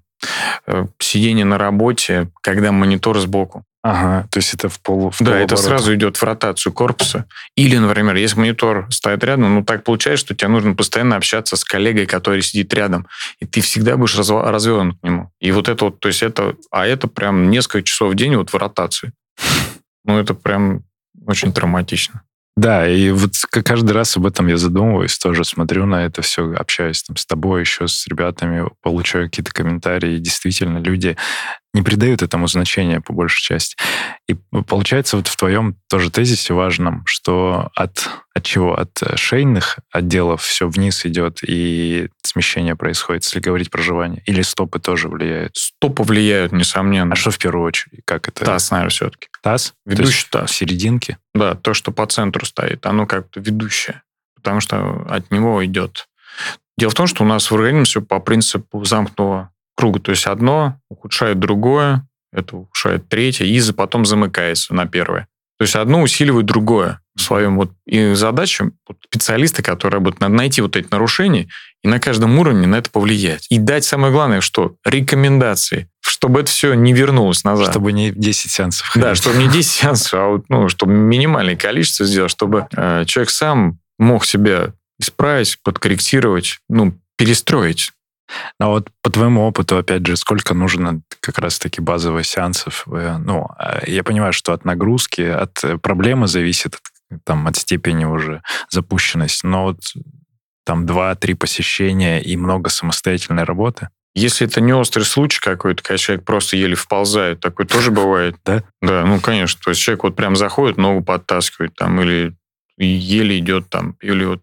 [0.66, 3.64] э, сидение на работе, когда монитор сбоку.
[3.82, 5.10] Ага, то есть это в полу...
[5.10, 7.26] В Да, это сразу идет в ротацию корпуса.
[7.56, 11.64] Или, например, если монитор стоит рядом, ну так получается, что тебе нужно постоянно общаться с
[11.64, 13.06] коллегой, который сидит рядом,
[13.40, 15.30] и ты всегда будешь разва- развернут к нему.
[15.40, 18.50] И вот это вот, то есть это, а это прям несколько часов в день вот
[18.50, 19.12] в ротации.
[20.04, 20.84] Ну, это прям
[21.26, 22.22] очень травматично.
[22.56, 23.30] Да, и вот
[23.64, 27.60] каждый раз об этом я задумываюсь, тоже смотрю на это все, общаюсь там с тобой,
[27.60, 31.16] еще с ребятами, получаю какие-то комментарии, и действительно люди
[31.74, 33.76] не придают этому значения по большей части.
[34.28, 34.34] И
[34.66, 38.78] получается вот в твоем тоже тезисе важном, что от, от чего?
[38.78, 44.22] От э, шейных отделов все вниз идет, и смещение происходит, если говорить про жевание.
[44.26, 45.56] Или стопы тоже влияют.
[45.56, 47.14] Стопы влияют, несомненно.
[47.14, 48.02] А что в первую очередь?
[48.04, 48.44] Как это?
[48.44, 49.28] Таз, наверное, все-таки.
[49.42, 49.70] Таз?
[49.70, 50.50] То Ведущий есть таз.
[50.50, 51.18] В серединке?
[51.34, 54.02] Да, то, что по центру стоит, оно как-то ведущее,
[54.34, 56.08] потому что от него идет.
[56.76, 60.00] Дело в том, что у нас в организме все по принципу замкнутого круга.
[60.00, 65.28] То есть одно ухудшает другое, это ухудшает третье, и потом замыкается на первое.
[65.58, 70.34] То есть одно усиливает другое в своем вот и задача вот специалиста, который работает, надо
[70.34, 71.48] найти вот эти нарушения
[71.82, 73.46] и на каждом уровне на это повлиять.
[73.50, 77.70] И дать самое главное, что рекомендации, чтобы это все не вернулось назад.
[77.70, 82.06] Чтобы не 10 сеансов Да, чтобы не 10 сеансов, а вот, ну, чтобы минимальное количество
[82.06, 87.92] сделать, чтобы э, человек сам мог себя исправить, подкорректировать, ну, перестроить.
[88.58, 92.86] А вот по твоему опыту, опять же, сколько нужно как раз-таки базовых сеансов?
[92.86, 96.78] Э, Ну, э, я понимаю, что от нагрузки, от э, проблемы зависит,
[97.24, 99.80] там, от степени уже запущенности, но вот
[100.64, 103.88] там 2-3 посещения и много самостоятельной работы.
[104.14, 108.36] Если это не острый случай какой-то, когда человек просто еле вползает, такое тоже бывает.
[108.44, 108.62] Да?
[108.82, 109.60] Да, ну, конечно.
[109.64, 112.34] То есть человек вот прям заходит, ногу подтаскивает там, или
[112.76, 114.42] еле идет там, или вот...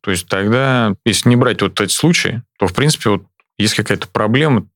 [0.00, 3.24] То есть тогда, если не брать вот эти случаи, то, в принципе, вот
[3.58, 4.66] есть какая-то проблема,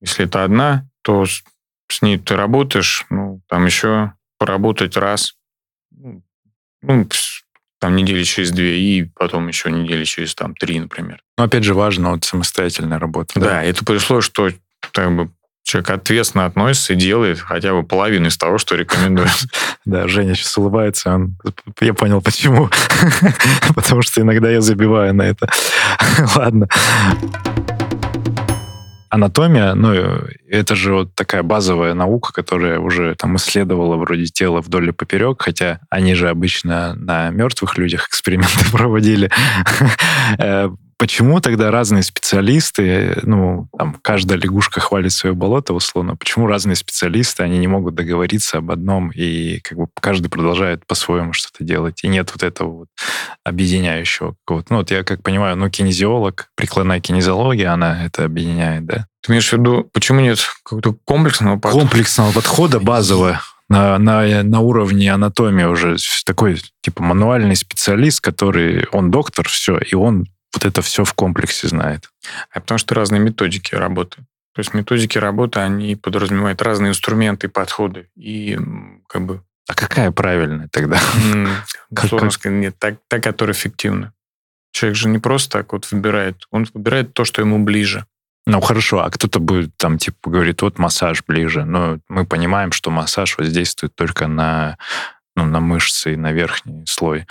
[0.00, 1.42] если это одна, то с,
[1.88, 5.34] с ней ты работаешь, ну, там еще поработать раз,
[5.90, 6.22] ну,
[6.82, 7.08] ну,
[7.78, 11.22] там недели через две, и потом еще недели через там три, например.
[11.36, 13.38] Но опять же важно вот самостоятельная работа.
[13.38, 14.50] Да, это пришло, что
[14.92, 15.30] как бы,
[15.64, 19.30] человек ответственно относится и делает хотя бы половину из того, что рекомендует.
[19.84, 21.36] Да, Женя сейчас улыбается, он,
[21.80, 22.70] я понял почему.
[23.74, 25.46] Потому что иногда я забиваю на это.
[26.36, 26.68] Ладно.
[29.10, 29.92] Анатомия, ну,
[30.48, 35.42] это же вот такая базовая наука, которая уже там исследовала вроде тела вдоль и поперек,
[35.42, 39.30] хотя они же обычно на мертвых людях эксперименты проводили.
[40.96, 47.42] Почему тогда разные специалисты, ну, там, каждая лягушка хвалит свое болото, условно, почему разные специалисты,
[47.42, 52.08] они не могут договориться об одном, и как бы каждый продолжает по-своему что-то делать, и
[52.08, 52.88] нет вот этого вот
[53.44, 54.72] объединяющего какого-то.
[54.72, 59.06] Ну, вот я как понимаю, ну, кинезиолог, прикладная кинезиология, она это объединяет, да?
[59.22, 61.86] Ты имеешь в виду, почему нет какого-то комплексного подхода?
[61.86, 69.10] Комплексного подхода базового на, на, на уровне анатомии уже такой, типа, мануальный специалист, который, он
[69.10, 72.10] доктор, все, и он вот это все в комплексе знает.
[72.50, 74.24] А потому что разные методики работы.
[74.54, 78.08] То есть методики работы, они подразумевают разные инструменты, подходы.
[78.14, 78.58] И
[79.08, 81.00] как бы, А какая правильная тогда?
[82.08, 84.12] сложно сказать, нет, та, та, которая эффективна.
[84.72, 86.46] Человек же не просто так вот выбирает.
[86.50, 88.06] Он выбирает то, что ему ближе.
[88.46, 91.64] Ну, хорошо, а кто-то будет там, типа, говорит, вот массаж ближе.
[91.64, 94.76] Но мы понимаем, что массаж воздействует только на,
[95.34, 97.26] ну, на мышцы и на верхний слой.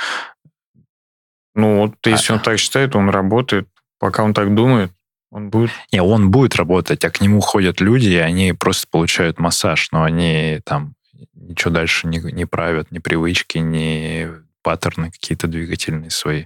[1.55, 3.67] Ну, вот если А- он так считает, он работает.
[3.99, 4.91] Пока он так думает,
[5.33, 5.71] он будет...
[5.91, 10.03] Не, он будет работать, а к нему ходят люди, и они просто получают массаж, но
[10.03, 10.93] они там
[11.33, 14.29] ничего дальше не, не правят, ни привычки, ни
[14.61, 16.45] паттерны какие-то двигательные свои.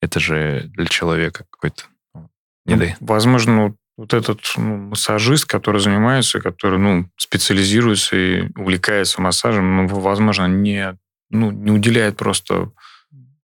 [0.00, 2.28] Это же для человека какой-то ну,
[2.66, 2.94] не Ну.
[3.00, 9.86] Возможно, вот, вот этот ну, массажист, который занимается, который ну, специализируется и увлекается массажем, ну,
[9.86, 10.96] возможно, не,
[11.30, 12.72] ну, не уделяет просто,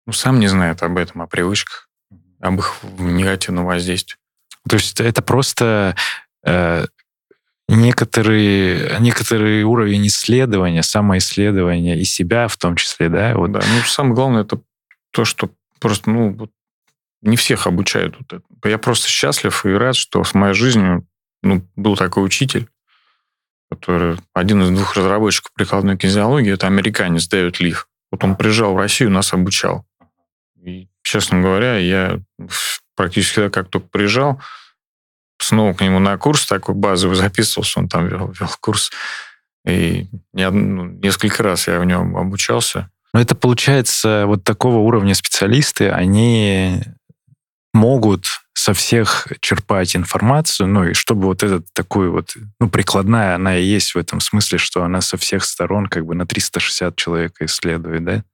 [0.06, 1.88] ну, сам не знает об этом, о привычках,
[2.40, 4.18] об их негативном воздействии.
[4.68, 5.96] То есть это просто
[6.44, 6.86] э,
[7.68, 13.34] некоторый, некоторый уровень исследования, самоисследования и себя в том числе, да?
[13.34, 13.52] Вот.
[13.52, 14.60] Да, ну, самое главное, это
[15.10, 16.50] то, что просто, ну, вот
[17.22, 18.68] не всех обучают вот это.
[18.68, 21.02] Я просто счастлив и рад, что в моей жизни
[21.42, 22.68] ну, был такой учитель,
[23.70, 27.88] который один из двух разработчиков прикладной кинезиологии, это американец Дэвид Лив.
[28.10, 29.86] Вот он приезжал в Россию, нас обучал.
[31.03, 32.20] Честно говоря, я
[32.96, 34.40] практически как только приезжал,
[35.38, 38.90] снова к нему на курс такой базовый записывался, он там вел, вел курс.
[39.66, 42.90] И од- ну, несколько раз я в нем обучался.
[43.12, 46.83] Но это получается вот такого уровня специалисты, они
[47.72, 53.57] могут со всех черпать информацию, ну и чтобы вот этот такой вот, ну прикладная, она
[53.57, 57.44] и есть в этом смысле, что она со всех сторон как бы на 360 человека
[57.44, 58.24] исследует, да?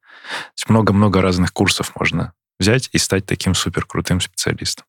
[0.69, 4.85] Много-много разных курсов можно взять и стать таким суперкрутым специалистом.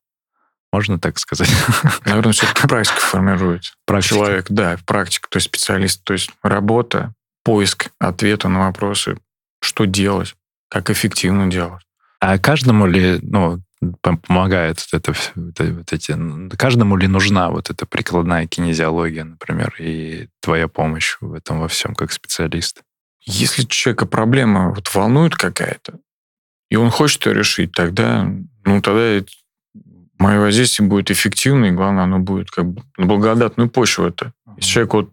[0.72, 1.50] Можно так сказать?
[2.04, 3.74] Наверное, все-таки практика формирует.
[3.84, 4.14] Практика.
[4.14, 7.12] Человек, да, практика, то есть специалист, то есть работа,
[7.44, 9.18] поиск ответа на вопросы,
[9.60, 10.34] что делать,
[10.70, 11.82] как эффективно делать.
[12.20, 13.60] А каждому ли, ну,
[14.02, 20.28] пом- помогает это, вс- вот эти, каждому ли нужна вот эта прикладная кинезиология, например, и
[20.40, 22.82] твоя помощь в этом во всем как специалист?
[23.24, 25.98] Если человека проблема вот волнует какая-то,
[26.70, 28.24] и он хочет ее решить, тогда,
[28.64, 29.24] ну, тогда
[30.18, 34.32] мое воздействие будет эффективно, и главное, оно будет как бы на благодатную почву это.
[34.56, 35.12] Если человек вот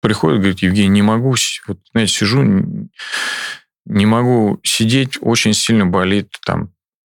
[0.00, 1.34] приходит, говорит, Евгений, не могу,
[1.66, 2.42] вот, знаете, сижу,
[3.86, 6.72] не могу сидеть, очень сильно болит там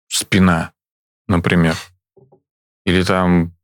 [0.07, 0.71] спина,
[1.27, 1.75] например.
[2.85, 3.55] Или там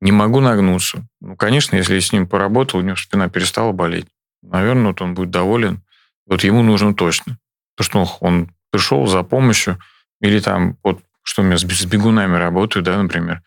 [0.00, 1.06] не могу нагнуться.
[1.20, 4.06] Ну, конечно, если я с ним поработал, у него спина перестала болеть.
[4.50, 5.82] Наверное, вот он будет доволен.
[6.26, 7.38] Вот ему нужно точно.
[7.76, 9.78] То, что он, пришел за помощью,
[10.20, 13.42] или там, вот, что у меня с, с бегунами работаю, да, например,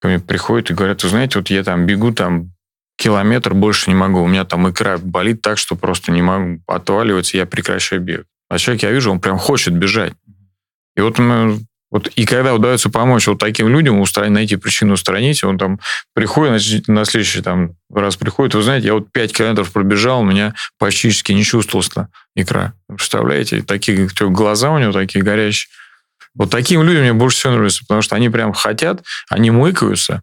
[0.00, 2.52] ко мне приходят и говорят, вы знаете, вот я там бегу там
[2.96, 7.36] километр, больше не могу, у меня там икра болит так, что просто не могу, отваливается,
[7.36, 8.26] я прекращаю бег.
[8.48, 10.14] А человек, я вижу, он прям хочет бежать.
[10.96, 11.60] И вот, мы-
[11.96, 15.80] вот и когда удается помочь вот таким людям, устранить, найти причину, устранить, он там
[16.14, 20.24] приходит, значит, на следующий там раз приходит, вы знаете, я вот 5 километров пробежал, у
[20.24, 21.88] меня практически не чувствовалась
[22.34, 22.74] икра.
[22.86, 25.70] Представляете, такие что, глаза у него такие горящие.
[26.34, 30.22] Вот таким людям мне больше всего нравится, потому что они прям хотят, они мыкаются,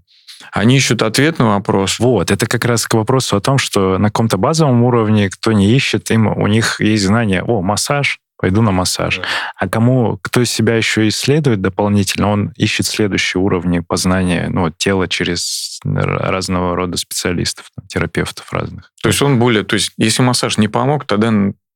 [0.52, 1.98] они ищут ответ на вопрос.
[1.98, 5.76] Вот, это как раз к вопросу о том, что на каком-то базовом уровне, кто не
[5.76, 9.22] ищет, им, у них есть знание, о, массаж, пойду на массаж.
[9.56, 15.80] А кому, кто себя еще исследует дополнительно, он ищет следующие уровни познания ну, тела через
[15.86, 18.92] разного рода специалистов, терапевтов разных.
[19.02, 21.32] То есть он более, то есть если массаж не помог, тогда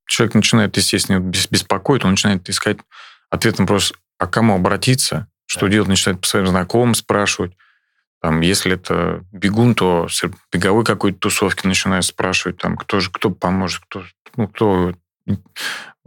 [0.10, 2.80] человек начинает, естественно, бес- беспокоить, он начинает искать
[3.30, 7.54] ответ на вопрос, а к кому обратиться, что делать, начинает по своим знакомым спрашивать.
[8.22, 13.30] Там, если это бегун, то с беговой какой-то тусовки начинает спрашивать, там, кто же, кто
[13.30, 14.04] поможет, кто,
[14.36, 14.94] ну, кто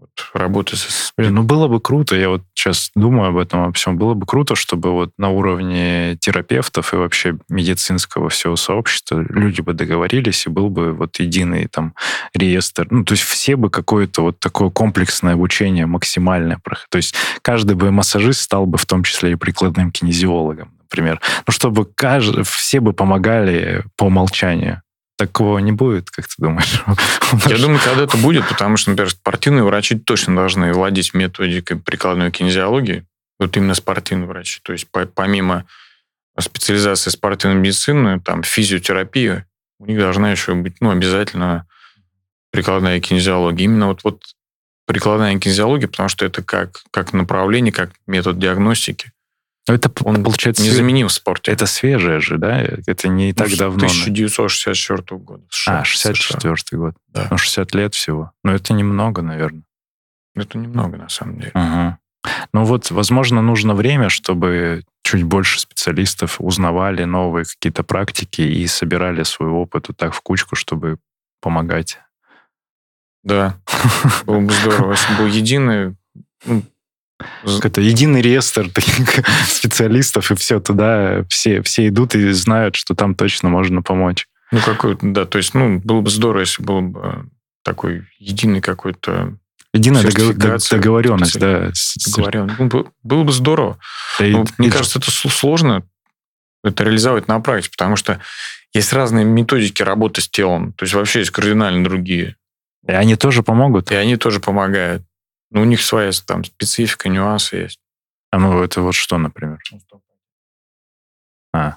[0.00, 1.12] вот, работает с...
[1.16, 4.26] Блин, ну было бы круто, я вот сейчас думаю об этом во всем, было бы
[4.26, 10.50] круто, чтобы вот на уровне терапевтов и вообще медицинского всего сообщества люди бы договорились, и
[10.50, 11.94] был бы вот единый там
[12.34, 12.86] реестр.
[12.90, 16.58] Ну, то есть все бы какое-то вот такое комплексное обучение максимальное.
[16.88, 21.20] То есть каждый бы массажист стал бы в том числе и прикладным кинезиологом, например.
[21.46, 24.82] Ну, чтобы каждый, все бы помогали по умолчанию.
[25.20, 26.82] Такого не будет, как ты думаешь?
[27.46, 32.30] Я думаю, когда это будет, потому что, например, спортивные врачи точно должны владеть методикой прикладной
[32.30, 33.04] кинезиологии,
[33.38, 34.60] вот именно спортивные врачи.
[34.62, 35.66] То есть по- помимо
[36.38, 39.46] специализации спортивной медицины, там, физиотерапия,
[39.78, 41.66] у них должна еще быть, ну, обязательно
[42.50, 43.66] прикладная кинезиология.
[43.66, 44.22] Именно вот, вот
[44.86, 49.12] прикладная кинезиология, потому что это как, как направление, как метод диагностики.
[49.68, 51.52] Ну, Это, Он получается, незаменим в спорте.
[51.52, 52.60] это свежее же, да?
[52.86, 53.76] Это не так Ну, давно.
[53.86, 55.44] 1964 года.
[55.50, 56.94] США, А, 64 год.
[57.08, 57.28] Да.
[57.30, 58.32] Ну, 60 лет всего.
[58.42, 59.62] Но это немного, наверное.
[60.34, 61.50] Это немного, на самом деле.
[61.54, 61.98] Ага.
[62.52, 69.22] Ну вот, возможно, нужно время, чтобы чуть больше специалистов узнавали новые какие-то практики и собирали
[69.22, 70.98] свой опыт вот так в кучку, чтобы
[71.40, 71.98] помогать.
[73.22, 73.58] Да,
[74.26, 75.96] было бы здорово, если был единый...
[76.44, 76.62] ну,
[77.62, 83.14] Это единый реестр таких специалистов, и все туда, все, все идут и знают, что там
[83.14, 84.26] точно можно помочь.
[84.52, 87.26] Ну, какой да, то есть, ну, было бы здорово, если был бы
[87.62, 89.36] такой единый какой-то
[89.72, 90.02] Единая
[90.70, 91.70] договоренность, да.
[91.72, 92.52] с- Договорен.
[92.58, 93.78] Ну, было бы здорово.
[94.18, 95.84] да и- Ну, мне и- кажется, это сложно
[96.64, 98.20] это реализовать на практике, потому что
[98.74, 100.72] есть разные методики работы с телом.
[100.72, 102.36] То есть вообще есть кардинально другие.
[102.88, 103.92] и они тоже помогут.
[103.92, 105.02] И они тоже помогают.
[105.50, 107.80] Но у них своя там специфика, нюансы есть.
[108.30, 109.58] А ну, это вот что, например?
[111.52, 111.76] А.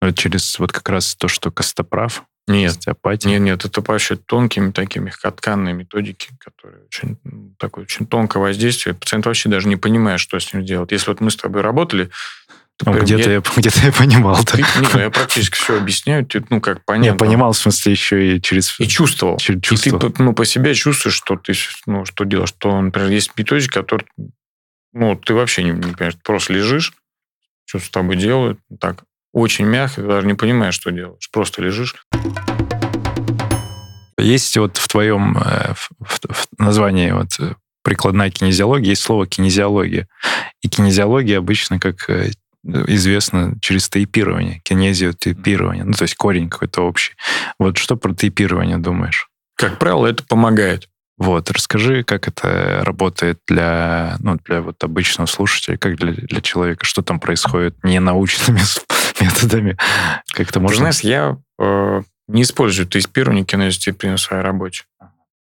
[0.00, 3.30] Ну, это через вот как раз то, что костоправ, Нет, остеопатия.
[3.30, 7.18] нет, нет, это вообще тонкими такими мягкотканные методики, которые очень
[7.58, 8.94] такое очень тонкое воздействие.
[8.94, 10.92] Пациент вообще даже не понимает, что с ним делать.
[10.92, 12.43] Если вот мы с тобой работали, Ну,
[12.78, 13.42] прям- где-то, я...
[13.56, 14.36] где-то я понимал.
[14.36, 14.42] Да.
[14.52, 17.10] ты- не, ну, я практически все объясняю, ты, ну, как понятно.
[17.12, 18.78] Я понимал, в смысле, еще и через...
[18.80, 19.36] И чувствовал.
[19.38, 19.98] через И чувство.
[19.98, 21.52] ты ну, по себе чувствуешь, что ты
[21.86, 22.48] ну, что делаешь.
[22.50, 24.06] Что, например, есть методики, которые
[24.92, 26.14] ну, ты вообще не, не понимаешь.
[26.14, 26.92] Ты просто лежишь,
[27.64, 28.60] что с тобой делают.
[28.80, 29.02] Так,
[29.32, 31.28] очень мягко, ты даже не понимаешь, что делаешь.
[31.32, 31.96] Просто лежишь.
[34.18, 39.26] Есть вот в твоем э, в, в- в названии вот э, прикладная кинезиология, есть слово
[39.26, 40.08] кинезиология.
[40.62, 42.30] И кинезиология обычно, как э,
[42.64, 47.14] известно, через тейпирование, кинезиотейпирование, ну, то есть корень какой-то общий.
[47.58, 49.28] Вот что про тейпирование думаешь?
[49.56, 50.88] Как правило, это помогает.
[51.16, 56.84] Вот, расскажи, как это работает для, ну, для вот обычного слушателя, как для, для человека,
[56.84, 58.60] что там происходит не научными
[59.20, 59.76] методами,
[60.32, 60.78] как-то Ты можно...
[60.78, 64.84] знаешь, я э, не использую тейпирование кинезиотейпирования в своей работе.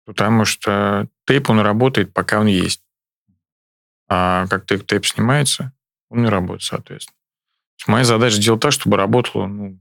[0.07, 2.81] Потому что тейп, он работает, пока он есть.
[4.09, 5.73] А как тейп, тейп снимается,
[6.11, 7.17] он не работает, соответственно.
[7.87, 9.79] Моя задача сделать так, чтобы работало, ну,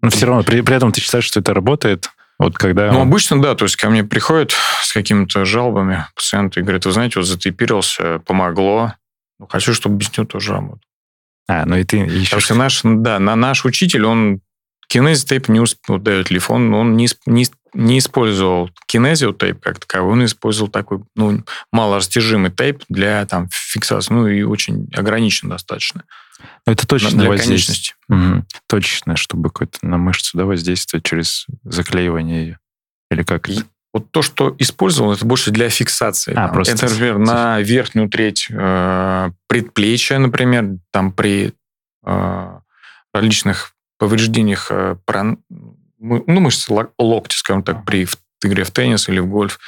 [0.00, 2.10] Но все равно, при, при этом ты считаешь, что это работает?
[2.38, 2.92] Вот когда...
[2.92, 4.52] Ну, обычно, да, то есть ко мне приходят
[4.82, 8.94] с какими-то жалобами пациенты и говорят, вы знаете, вот затейпировался, помогло,
[9.38, 10.80] ну, хочу, чтобы без него тоже работал.
[11.46, 14.40] А, ну и ты Потому что наш, да, на, наш учитель, он
[14.88, 19.80] кинезитейп не усп- вот дает телефон, он не, исп- не, исп- не использовал кинезиотейп как
[19.80, 26.04] таковой, он использовал такой, ну, малорастяжимый тейп для там фиксации, ну, и очень ограничен достаточно.
[26.66, 27.94] Ну, это точно для воздействие.
[28.08, 28.46] Мгм.
[28.68, 32.58] Точечно, чтобы какое-то на мышцу да, воздействие через заклеивание ее.
[33.10, 33.64] Или как И- это?
[33.92, 36.32] Вот то, что использовал, это больше для фиксации.
[36.32, 41.52] А, Там, просто это, например, на верхнюю треть э, предплечья, например, там при
[42.04, 42.58] э,
[43.12, 43.73] различных
[44.08, 44.96] повреждениях э,
[45.98, 48.06] ну, мышцы лок- локтя, скажем так, при
[48.42, 49.58] игре в теннис или в гольф,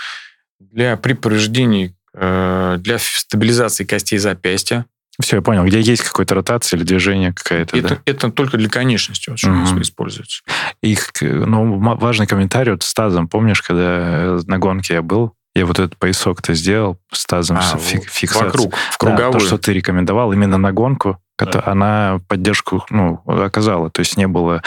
[0.60, 4.84] для при повреждении, э, для стабилизации костей запястья.
[5.18, 5.64] Все, я понял.
[5.64, 7.98] Где есть какая-то ротация или движение какая-то, Это, да?
[8.04, 9.80] это только для конечности очень Мгм.
[9.80, 10.42] используется.
[10.82, 13.26] Их, ну, важный комментарий вот с тазом.
[13.28, 13.82] Помнишь, когда
[14.36, 18.04] э, на гонке я был, я вот этот поясок-то сделал с тазом, А, вот фик-
[18.10, 18.44] фиксацией.
[18.50, 19.32] Вокруг, в Да, круговую.
[19.32, 23.90] то, что ты рекомендовал именно на гонку, кото- она поддержку ну, оказала.
[23.90, 24.62] То есть не было...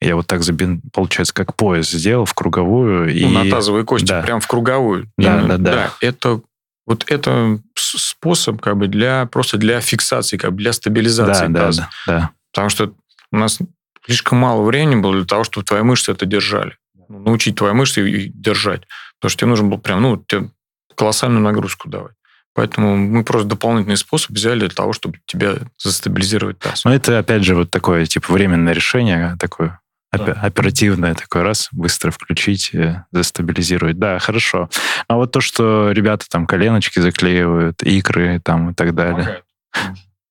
[0.00, 3.14] Я вот так, забин, получается, как пояс сделал в круговую.
[3.14, 3.24] и...
[3.24, 4.20] Ну, на тазовые кости, да.
[4.22, 5.10] прям в круговую.
[5.16, 5.90] Да, Именно, да, да.
[6.00, 6.40] это
[6.86, 11.60] вот это способ как бы для просто для фиксации, как бы для стабилизации да, да,
[11.60, 11.88] таза.
[12.06, 12.30] да, да.
[12.52, 12.92] Потому что
[13.32, 13.58] у нас
[14.04, 16.76] слишком мало времени было для того, чтобы твои мышцы это держали.
[17.08, 18.82] Ну, научить твои мышцы и держать.
[19.18, 20.50] Потому что тебе нужно было прям, ну, тебе
[20.94, 22.14] колоссальную нагрузку давать.
[22.56, 26.86] Поэтому мы просто дополнительный способ взяли для того, чтобы тебя застабилизировать таз.
[26.86, 29.78] Но это, опять же, вот такое, типа, временное решение, такое
[30.14, 33.98] опе- оперативное, такой раз, быстро включить, э, застабилизировать.
[33.98, 34.70] Да, хорошо.
[35.06, 39.42] А вот то, что ребята там коленочки заклеивают, икры там и так далее.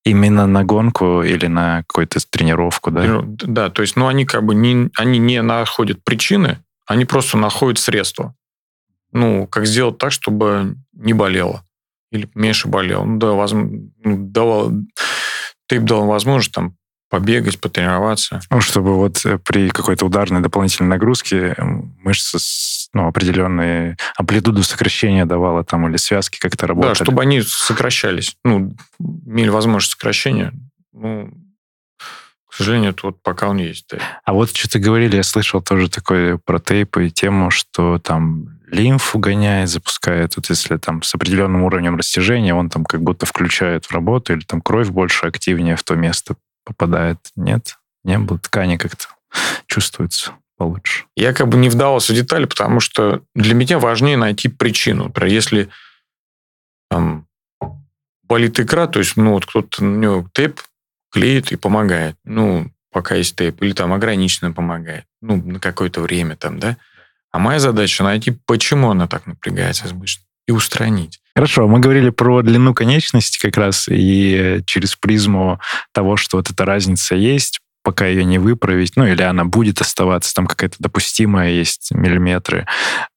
[0.04, 3.04] Именно на гонку или на какую-то тренировку, да?
[3.04, 6.58] Ну, Да, то есть, ну, они как бы не, они не находят причины,
[6.88, 8.34] они просто находят средства.
[9.12, 11.65] Ну, как сделать так, чтобы не болело.
[12.16, 13.04] Или меньше болело.
[13.04, 14.72] Ну, да, возможно, давал,
[15.68, 16.76] тейп дал возможность там
[17.10, 18.40] побегать, потренироваться.
[18.50, 24.64] Ну, чтобы вот э, при какой-то ударной дополнительной нагрузке м, мышца с, ну, определенные амплитуду
[24.64, 26.96] сокращения давала там или связки как-то работали.
[26.98, 28.36] Да, чтобы они сокращались.
[28.44, 30.52] Ну, имели возможность сокращения.
[30.94, 31.32] Ну,
[32.50, 33.86] к сожалению, это вот пока он есть.
[33.92, 33.98] да.
[34.24, 39.20] А вот что-то говорили, я слышал тоже такое про тейпы и тему, что там лимфу
[39.20, 40.36] гоняет, запускает.
[40.36, 44.42] Вот если там с определенным уровнем растяжения, он там как будто включает в работу, или
[44.42, 47.20] там кровь больше активнее в то место попадает.
[47.36, 47.78] Нет?
[48.04, 48.40] Не было.
[48.40, 49.06] Ткани как-то
[49.68, 51.06] чувствуется получше.
[51.16, 55.06] Я как бы не вдавался в детали, потому что для меня важнее найти причину.
[55.06, 55.70] Например, если
[56.90, 57.28] там,
[58.24, 60.62] болит икра, то есть, ну, вот кто-то на него тейп
[61.12, 62.16] клеит и помогает.
[62.24, 63.62] Ну, пока есть тейп.
[63.62, 65.06] Или там ограниченно помогает.
[65.22, 66.78] Ну, на какое-то время там, да.
[67.36, 71.20] А моя задача найти, почему она так напрягается избыточно, и устранить.
[71.36, 75.60] Хорошо, мы говорили про длину конечности как раз, и через призму
[75.92, 80.34] того, что вот эта разница есть, пока ее не выправить, ну или она будет оставаться,
[80.34, 82.66] там какая-то допустимая есть миллиметры.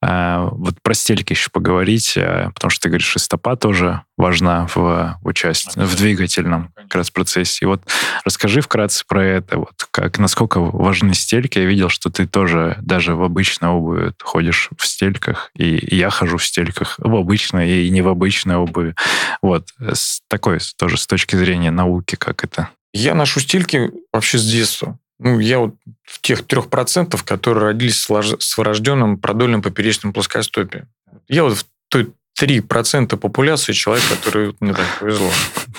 [0.03, 4.69] А, вот про стельки еще поговорить, а, потому что ты говоришь, что стопа тоже важна
[4.75, 7.65] в участии, в двигательном как раз процессе.
[7.65, 7.83] И вот
[8.27, 11.59] расскажи вкратце про это, вот как, насколько важны стельки.
[11.59, 16.37] Я видел, что ты тоже даже в обычной обуви ходишь в стельках, и я хожу
[16.37, 18.95] в стельках в обычной и не в обычной обуви.
[19.41, 24.51] Вот, с такой тоже с точки зрения науки, как это я ношу стельки вообще с
[24.51, 24.99] детства.
[25.19, 25.75] Ну, я вот
[26.05, 30.89] в тех трех процентов, которые родились с врожденным продольным поперечным плоскостопием.
[31.29, 35.31] Я вот в той 3% популяции человек, который мне так повезло.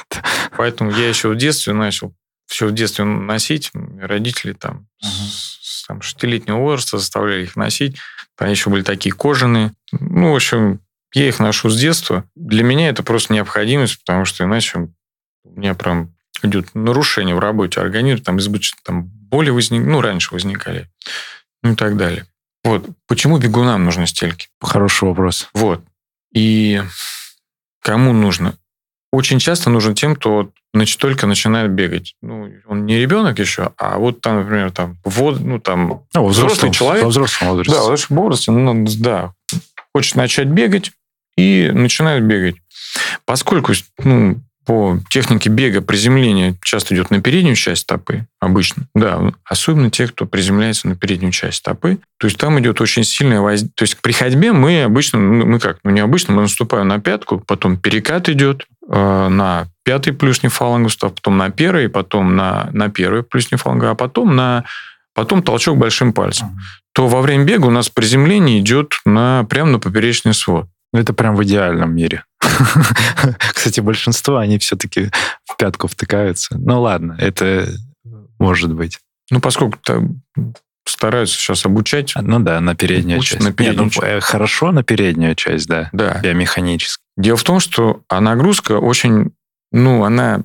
[0.57, 2.13] Поэтому я еще в детстве начал
[2.47, 3.71] все в детстве носить.
[4.01, 5.07] Родители там uh-huh.
[5.61, 7.97] с там, шестилетнего возраста заставляли их носить.
[8.35, 9.71] Там еще были такие кожаные.
[9.91, 10.81] Ну, в общем,
[11.13, 12.25] я их ношу с детства.
[12.35, 14.89] Для меня это просто необходимость, потому что иначе
[15.43, 16.13] у меня прям
[16.43, 20.89] идет нарушение в работе организма, там избыточно там боли возник, ну, раньше возникали,
[21.63, 22.25] ну и так далее.
[22.63, 22.85] Вот.
[23.07, 24.47] Почему бегунам нужны стельки?
[24.61, 25.49] Хороший вопрос.
[25.53, 25.83] Вот.
[26.33, 26.81] И
[27.81, 28.55] кому нужно?
[29.11, 32.15] Очень часто нужно тем, кто значит, только начинает бегать.
[32.21, 36.71] Ну, он не ребенок еще, а вот там, например, там, вот, ну, там, ну, взрослый
[36.71, 37.03] человек.
[37.03, 37.73] Во взрослом возрасте.
[37.73, 39.33] Да, в взрослом возрасте, ну, да,
[39.95, 40.91] хочет начать бегать
[41.37, 42.57] и начинает бегать.
[43.25, 48.83] Поскольку ну, по технике бега приземление часто идет на переднюю часть стопы, обычно.
[48.93, 51.97] Да, особенно те, кто приземляется на переднюю часть стопы.
[52.19, 53.71] То есть там идет очень сильное воздействие.
[53.73, 56.99] То есть при ходьбе мы обычно, ну, мы как, ну не обычно, мы наступаем на
[56.99, 62.69] пятку, потом перекат идет э, на пятый плюсний фалангус, а потом на первый, потом на,
[62.71, 64.65] на первый плюсний фалангус, а потом на
[65.15, 66.59] потом толчок большим пальцем.
[66.93, 70.67] То во время бега у нас приземление идет на, прямо на поперечный свод.
[70.91, 72.23] Ну, это прям в идеальном мире.
[73.53, 75.11] Кстати, большинство, они все-таки
[75.45, 76.57] в пятку втыкаются.
[76.57, 77.67] Ну ладно, это
[78.39, 78.99] может быть.
[79.29, 79.77] Ну, поскольку
[80.85, 82.13] стараются сейчас обучать.
[82.19, 83.43] Ну да, на переднюю часть.
[83.43, 84.25] На переднюю Нет, ну, часть.
[84.25, 85.89] Хорошо на переднюю часть, да.
[85.93, 86.19] Да.
[86.23, 87.03] Биомеханически.
[87.17, 89.31] Дело в том, что а нагрузка очень,
[89.71, 90.43] ну, она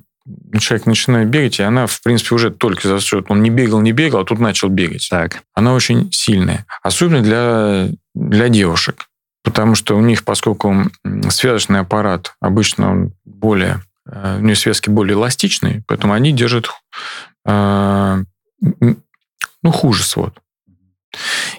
[0.59, 3.91] человек начинает бегать, и она, в принципе, уже только за счет, он не бегал, не
[3.91, 5.07] бегал, а тут начал бегать.
[5.09, 5.43] Так.
[5.53, 6.65] Она очень сильная.
[6.81, 9.07] Особенно для, для девушек
[9.45, 10.75] потому что у них, поскольку
[11.29, 13.81] связочный аппарат обычно он более,
[14.11, 16.69] э, у них связки более эластичные, поэтому они держат
[17.45, 18.23] э,
[18.59, 20.37] ну, хуже свод.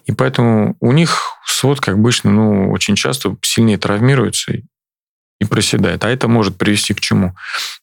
[0.04, 4.52] И поэтому у них свод, как обычно, ну, очень часто сильнее травмируется
[5.40, 6.04] и проседает.
[6.04, 7.34] А это может привести к чему?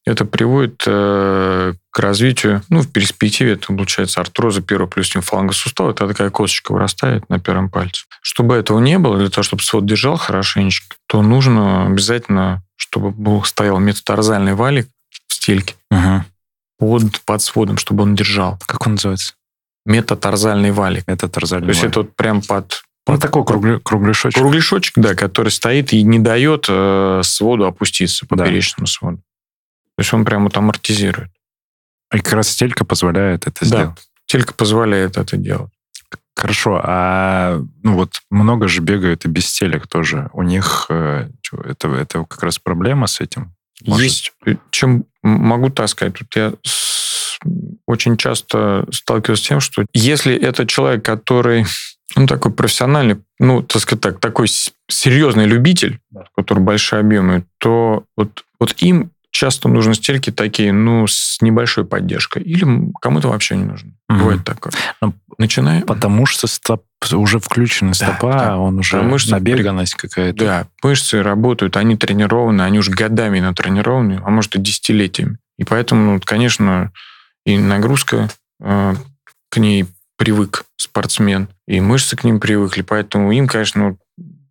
[0.06, 5.91] Это приводит э, к развитию, ну, в перспективе это получается артроза первого плюс фаланга сустава,
[5.91, 8.06] это такая косточка вырастает на первом пальце.
[8.22, 13.43] Чтобы этого не было, для того, чтобы свод держал хорошенечко, то нужно обязательно, чтобы был,
[13.43, 14.89] стоял метатарзальный валик
[15.28, 16.24] в стельке угу.
[16.80, 18.58] под, под сводом, чтобы он держал.
[18.66, 19.36] Как он называется?
[19.86, 21.08] Метатарзальный валик.
[21.08, 24.39] Метатарзальный То есть это вот прям под ну, такой кругли, кругляшочек.
[24.39, 28.91] Кругляшочек, да, который стоит и не дает э, своду опуститься, поперечному да.
[28.91, 29.18] своду.
[29.18, 31.30] То есть он прямо вот амортизирует.
[32.14, 34.10] И как раз стелька позволяет это да, сделать.
[34.26, 35.72] стелька позволяет это делать.
[36.36, 40.30] Хорошо, а ну вот много же бегают и без телек тоже.
[40.34, 41.30] У них э,
[41.66, 43.54] это, это как раз проблема с этим?
[43.86, 44.04] Может?
[44.04, 44.34] Есть.
[44.72, 46.16] Чем могу так сказать?
[46.16, 47.38] Тут я с,
[47.86, 51.66] очень часто сталкиваюсь с тем, что если это человек, который
[52.16, 54.47] ну, такой профессиональный, ну, так сказать так, такой
[54.89, 56.26] серьезный любитель, да.
[56.36, 62.43] который большие объемы, то вот, вот им часто нужны стельки такие, ну, с небольшой поддержкой.
[62.43, 63.91] Или кому-то вообще не нужно.
[64.10, 64.20] Угу.
[64.20, 64.74] Бывает такое.
[65.01, 65.84] Но Начинаем.
[65.84, 68.58] Потому что стоп, уже включена стопа, да, да.
[68.58, 70.45] он уже мышцы, набеганность какая-то.
[70.45, 75.38] Да, мышцы работают, они тренированы, они уже годами натренированы, а может и десятилетиями.
[75.58, 76.91] И поэтому, ну, конечно,
[77.45, 78.30] и нагрузка
[78.62, 78.95] э,
[79.49, 79.86] к ней
[80.24, 83.97] привык спортсмен, и мышцы к ним привыкли, поэтому им, конечно,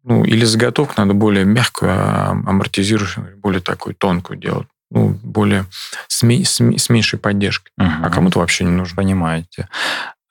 [0.04, 4.66] ну, или заготовку надо более мягкую, а амортизирующую, более такую тонкую делать.
[4.90, 5.64] Ну, более
[6.08, 7.70] с, с, с меньшей поддержкой.
[7.78, 7.88] Угу.
[8.02, 8.96] А кому-то вообще не нужно.
[8.96, 9.70] Понимаете.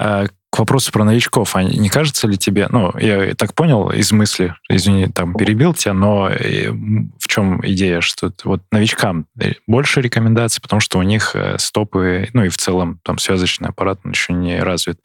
[0.01, 4.11] А к вопросу про новичков, а не кажется ли тебе, ну, я так понял из
[4.11, 9.27] мысли, извини, там перебил тебя, но э, в чем идея, что вот новичкам
[9.65, 13.99] больше рекомендаций, потому что у них э, стопы, ну и в целом там связочный аппарат
[14.03, 14.99] еще не развит.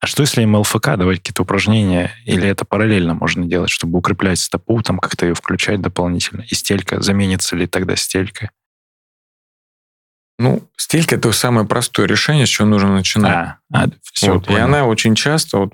[0.00, 4.40] А что если им ЛФК давать какие-то упражнения, или это параллельно можно делать, чтобы укреплять
[4.40, 6.42] стопу, там как-то ее включать дополнительно?
[6.42, 8.50] И стелька, заменится ли тогда стелька?
[10.42, 13.32] Ну, стелька это самое простое решение, с чего нужно начинать.
[13.32, 14.50] А, а, все, вот.
[14.50, 15.72] И она очень часто, вот,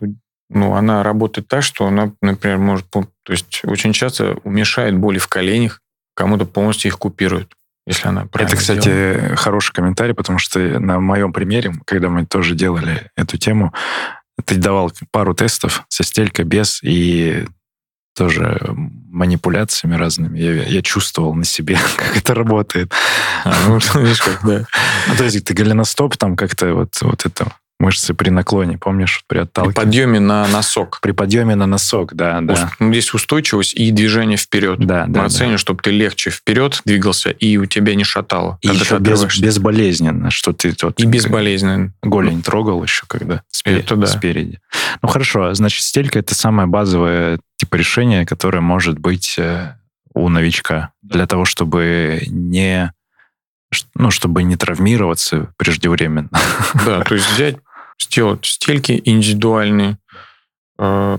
[0.51, 5.27] ну, она работает так, что она, например, может, то есть очень часто уменьшает боли в
[5.27, 5.81] коленях,
[6.15, 7.51] кому-то полностью их купирует.
[7.87, 9.37] если она правильно Это, кстати, сделана.
[9.37, 13.73] хороший комментарий, потому что на моем примере, когда мы тоже делали эту тему,
[14.45, 17.47] ты давал пару тестов со стелькой, без, и
[18.19, 18.59] тоже
[19.11, 20.39] манипуляциями разными.
[20.39, 22.93] Я, я чувствовал на себе, как это работает.
[23.45, 24.67] А, ну, видишь, как, да.
[25.07, 29.37] Ну, то есть ты голеностоп, там как-то вот, вот это мышцы при наклоне, помнишь, при
[29.39, 29.75] При отталкивании.
[29.75, 30.99] подъеме на носок.
[31.01, 32.73] При подъеме на носок, да, да.
[32.81, 34.79] Ну, Здесь устойчивость и движение вперед.
[34.81, 35.27] Да, Мы да, да.
[35.27, 38.59] оценим, чтобы ты легче вперед двигался, и у тебя не шатало.
[38.63, 41.93] И еще без, безболезненно, что ты вот И безболезненно.
[42.03, 44.07] голень трогал еще, когда спе- Это да.
[44.07, 44.59] спереди.
[45.03, 49.75] Ну хорошо, значит, стелька это самое базовое типа решение, которое может быть э,
[50.15, 52.93] у новичка для того, чтобы не
[53.95, 56.31] ну, чтобы не травмироваться преждевременно.
[56.87, 57.57] Да, то есть взять,
[58.01, 59.99] сделать стельки индивидуальные.
[60.79, 61.19] Э,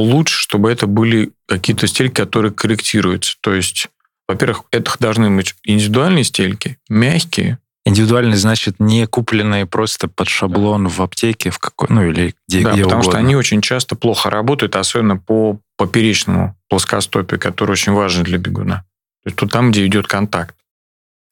[0.00, 3.36] Лучше, чтобы это были какие-то стельки, которые корректируются.
[3.42, 3.88] То есть,
[4.26, 11.00] во-первых, это должны быть индивидуальные стельки, мягкие, Индивидуальный, значит, не купленные просто под шаблон в
[11.00, 13.26] аптеке, в какой, ну или где, да, где потому что угодно.
[13.26, 18.84] они очень часто плохо работают, особенно по поперечному плоскостопию, который очень важен для бегуна.
[19.24, 20.54] То есть тут там, где идет контакт.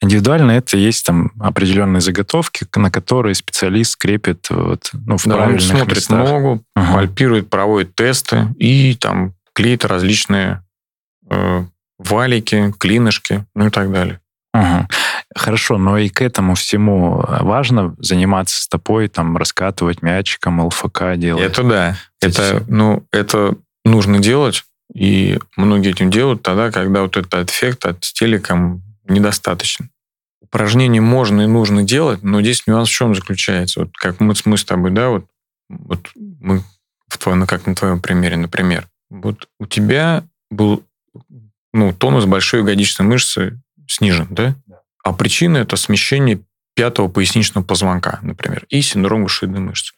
[0.01, 5.39] Индивидуально это есть там определенные заготовки, на которые специалист крепит вот, ну, в Да, он
[5.39, 6.29] правильных смотрит местах.
[6.29, 6.95] ногу, Ага.
[6.95, 10.63] пальпирует, проводит тесты и там клеит различные
[11.29, 11.65] э,
[11.99, 14.21] валики, клинышки, ну и так далее.
[14.55, 14.89] Ага.
[15.35, 21.45] Хорошо, но и к этому всему важно заниматься стопой, там, раскатывать мячиком, ЛФК делать.
[21.45, 21.97] Это да.
[22.23, 28.01] Это ну, это нужно делать, и многие этим делают тогда, когда вот этот эффект от
[28.01, 29.91] телеком недостаточен.
[30.41, 33.81] Упражнения можно и нужно делать, но здесь нюанс в чем заключается?
[33.81, 35.27] Вот как мы, мы с тобой, да, вот,
[35.69, 36.63] вот мы
[37.09, 38.89] в твоем, ну, как на твоем примере, например.
[39.11, 40.85] Вот у тебя был
[41.73, 44.55] ну, тонус большой ягодичной мышцы снижен, да?
[45.03, 46.41] А причина это смещение
[46.75, 49.95] пятого поясничного позвонка, например, и синдром гушидной мышцы.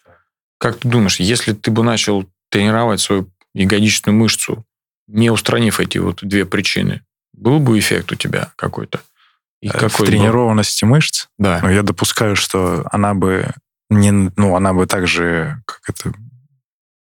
[0.59, 4.65] Как ты думаешь, если ты бы начал тренировать свою ягодичную мышцу,
[5.09, 7.03] не устранив эти вот две причины,
[7.41, 9.01] был бы эффект у тебя какой-то?
[9.63, 10.07] И Э, какой в был?
[10.07, 11.61] тренированности мышц, Да.
[11.63, 13.51] но я допускаю, что она бы
[13.89, 16.13] не, ну, она бы также как это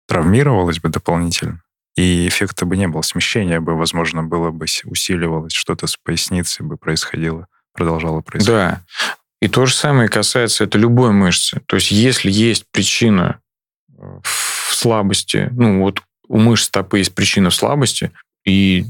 [0.06, 1.62] травмировалась бы дополнительно.
[1.96, 6.76] И эффекта бы не было, смещение бы, возможно, было бы усиливалось, что-то с поясницей бы
[6.76, 8.54] происходило, продолжало происходить.
[8.54, 8.82] Да.
[9.40, 11.62] И то же самое касается это любой мышцы.
[11.66, 13.40] То есть если есть причина
[13.96, 18.12] э, в слабости, ну вот у мышц стопы есть причина в слабости,
[18.44, 18.84] и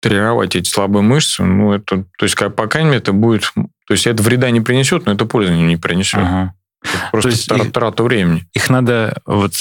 [0.00, 3.92] тренировать эти слабые мышцы, ну это, то есть как, по крайней мере, это будет, то
[3.94, 6.20] есть это вреда не принесет, но это пользы не принесет.
[6.20, 6.54] Ага.
[6.82, 8.46] Это просто есть тра- и- трата времени.
[8.54, 9.52] их надо вот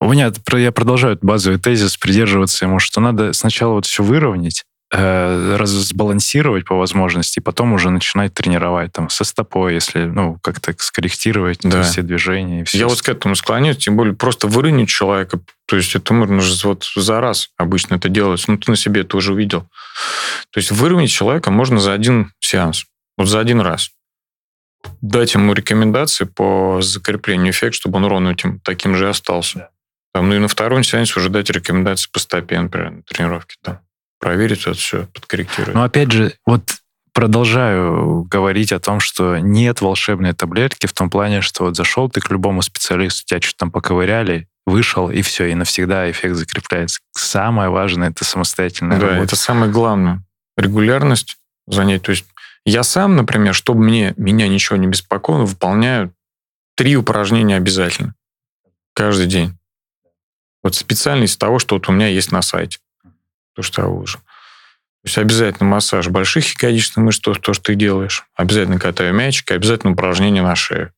[0.00, 5.56] у меня я продолжаю базовый тезис придерживаться ему, что надо сначала вот все выровнять, э,
[5.56, 10.74] раз- сбалансировать по возможности, и потом уже начинать тренировать там со стопой, если ну как-то
[10.78, 11.82] скорректировать Да.
[11.82, 12.64] все движения.
[12.64, 16.40] Все Я вот к этому склоняюсь, тем более просто выровнять человека, то есть это можно
[16.40, 19.62] же вот за раз обычно это делать, ну ты на себе это уже увидел.
[20.50, 22.84] То есть выровнять человека можно за один сеанс,
[23.16, 23.90] вот за один раз.
[25.00, 29.70] Дать ему рекомендации по закреплению эффекта, чтобы он ровно этим таким же и остался.
[30.12, 33.56] Там, ну и на втором сеансе уже дать рекомендации по стопе, например, на тренировке.
[33.62, 33.80] Там.
[34.20, 35.74] Проверить это все, подкорректировать.
[35.74, 36.62] Но опять же, вот
[37.14, 42.20] продолжаю говорить о том, что нет волшебной таблетки в том плане, что вот зашел ты
[42.20, 47.00] к любому специалисту, тебя что-то там поковыряли, вышел, и все, и навсегда эффект закрепляется.
[47.12, 49.24] Самое важное— это самостоятельная Да, работа.
[49.24, 50.22] это самое главное.
[50.56, 51.36] Регулярность
[51.66, 52.02] занять.
[52.02, 52.24] То есть
[52.64, 56.12] я сам, например, чтобы мне, меня ничего не беспокоило, выполняю
[56.76, 58.14] три упражнения обязательно.
[58.94, 59.56] Каждый день.
[60.62, 62.78] Вот специально из того, что вот у меня есть на сайте.
[63.54, 64.18] То, что я выложу.
[64.18, 68.24] То есть обязательно массаж больших ягодичных мышц, то, то, что ты делаешь.
[68.34, 70.92] Обязательно катаю мячик, обязательно упражнения на шее.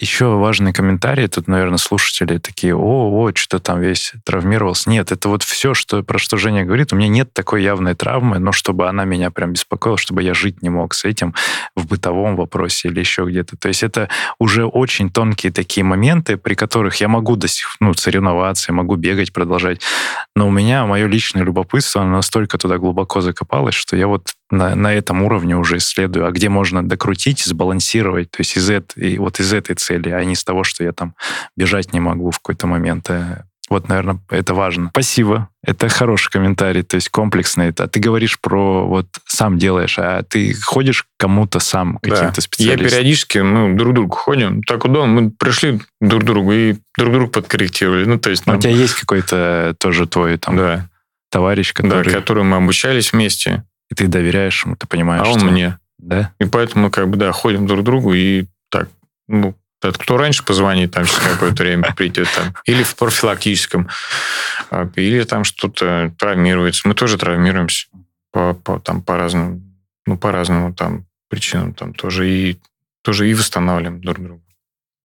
[0.00, 1.28] Еще важный комментарий.
[1.28, 4.88] Тут, наверное, слушатели такие, о, о, что там весь травмировался.
[4.88, 6.94] Нет, это вот все, что, про что Женя говорит.
[6.94, 10.62] У меня нет такой явной травмы, но чтобы она меня прям беспокоила, чтобы я жить
[10.62, 11.34] не мог с этим
[11.76, 13.58] в бытовом вопросе или еще где-то.
[13.58, 17.92] То есть это уже очень тонкие такие моменты, при которых я могу до сих ну,
[17.92, 19.82] соревноваться, я могу бегать, продолжать.
[20.34, 24.74] Но у меня мое личное любопытство оно настолько туда глубоко закопалось, что я вот на,
[24.74, 29.40] на этом уровне уже исследую, а где можно докрутить, сбалансировать, то есть из этой, вот
[29.40, 31.14] из этой цели, а не из того, что я там
[31.56, 33.08] бежать не могу в какой-то момент.
[33.10, 34.88] Э, Вот, наверное, это важно.
[34.90, 35.48] Спасибо.
[35.64, 37.68] Это хороший комментарий, то есть комплексный.
[37.78, 42.16] А ты говоришь про вот сам делаешь, а ты ходишь к кому-то сам, к Да.
[42.16, 42.86] каким-то Я специалистам?
[42.88, 44.62] периодически, ну, друг к другу ходим.
[44.64, 48.06] Так удобно, мы пришли друг к другу и друг друга подкорректировали.
[48.06, 48.44] Ну, то есть...
[48.46, 50.88] Но нам- у тебя есть какой-то тоже твой там да,
[51.30, 52.12] товарищ, да, который...
[52.12, 53.62] который мы обучались вместе.
[53.90, 55.78] И ты доверяешь ему, ты понимаешь, А он что- мне.
[55.98, 56.32] Да?
[56.38, 58.88] И поэтому мы как бы, да, ходим друг к другу и так,
[59.28, 63.88] ну, тот, кто раньше позвонит, там через какое-то время придет, там, или в профилактическом,
[64.70, 66.86] а, или там что-то травмируется.
[66.88, 67.88] Мы тоже травмируемся
[68.32, 69.74] по, по, там, по разным,
[70.06, 72.58] ну, по разному там причинам, там тоже и,
[73.02, 74.42] тоже и восстанавливаем друг друга.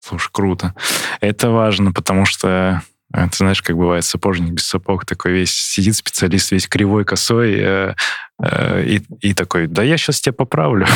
[0.01, 0.75] Слушай, круто.
[1.21, 6.53] Это важно, потому что ты знаешь, как бывает сапожник без сапог, такой весь сидит специалист
[6.53, 7.95] весь кривой, косой, э,
[8.43, 10.87] э, и, и такой, да я сейчас тебя поправлю.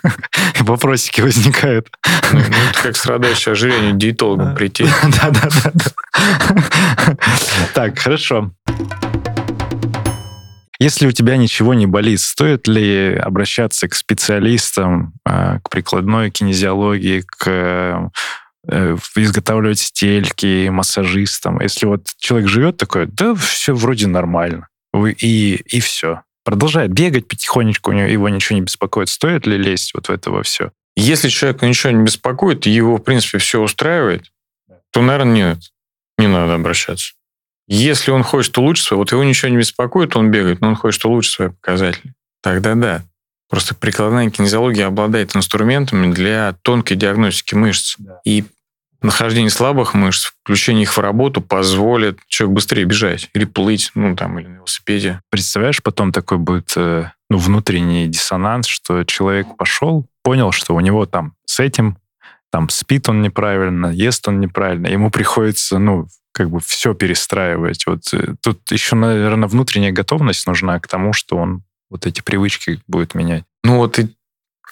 [0.60, 1.88] Вопросики возникают.
[2.32, 4.84] Ну, ну, это как страдающий ожирением диетологом прийти.
[5.22, 7.16] Да-да-да.
[7.74, 8.52] Так, хорошо.
[10.80, 17.22] Если у тебя ничего не болит, стоит ли обращаться к специалистам, э, к прикладной кинезиологии,
[17.24, 18.10] к
[18.66, 21.60] изготавливать стельки, массажистам?
[21.60, 26.22] Если вот человек живет такой, да, все вроде нормально, и, и все.
[26.44, 29.08] Продолжает бегать потихонечку, у него его ничего не беспокоит.
[29.08, 30.72] Стоит ли лезть вот в это во все?
[30.96, 34.30] Если человека ничего не беспокоит, его, в принципе, все устраивает,
[34.90, 35.58] то, наверное, нет,
[36.18, 37.14] не надо обращаться.
[37.68, 41.04] Если он хочет улучшить свой, вот его ничего не беспокоит, он бегает, но он хочет
[41.04, 43.02] улучшить свои показатели, тогда да.
[43.52, 47.96] Просто прикладная кинезиология обладает инструментами для тонкой диагностики мышц.
[47.98, 48.18] Да.
[48.24, 48.44] И
[49.02, 54.38] нахождение слабых мышц, включение их в работу позволит человеку быстрее бежать или плыть, ну, там,
[54.38, 55.20] или на велосипеде.
[55.28, 61.04] Представляешь, потом такой будет э, ну, внутренний диссонанс, что человек пошел, понял, что у него
[61.04, 61.98] там с этим,
[62.50, 67.84] там спит он неправильно, ест он неправильно, ему приходится, ну, как бы все перестраивать.
[67.86, 72.80] Вот э, тут еще, наверное, внутренняя готовность нужна к тому, что он вот эти привычки
[72.88, 73.44] будет менять.
[73.62, 74.08] Ну вот и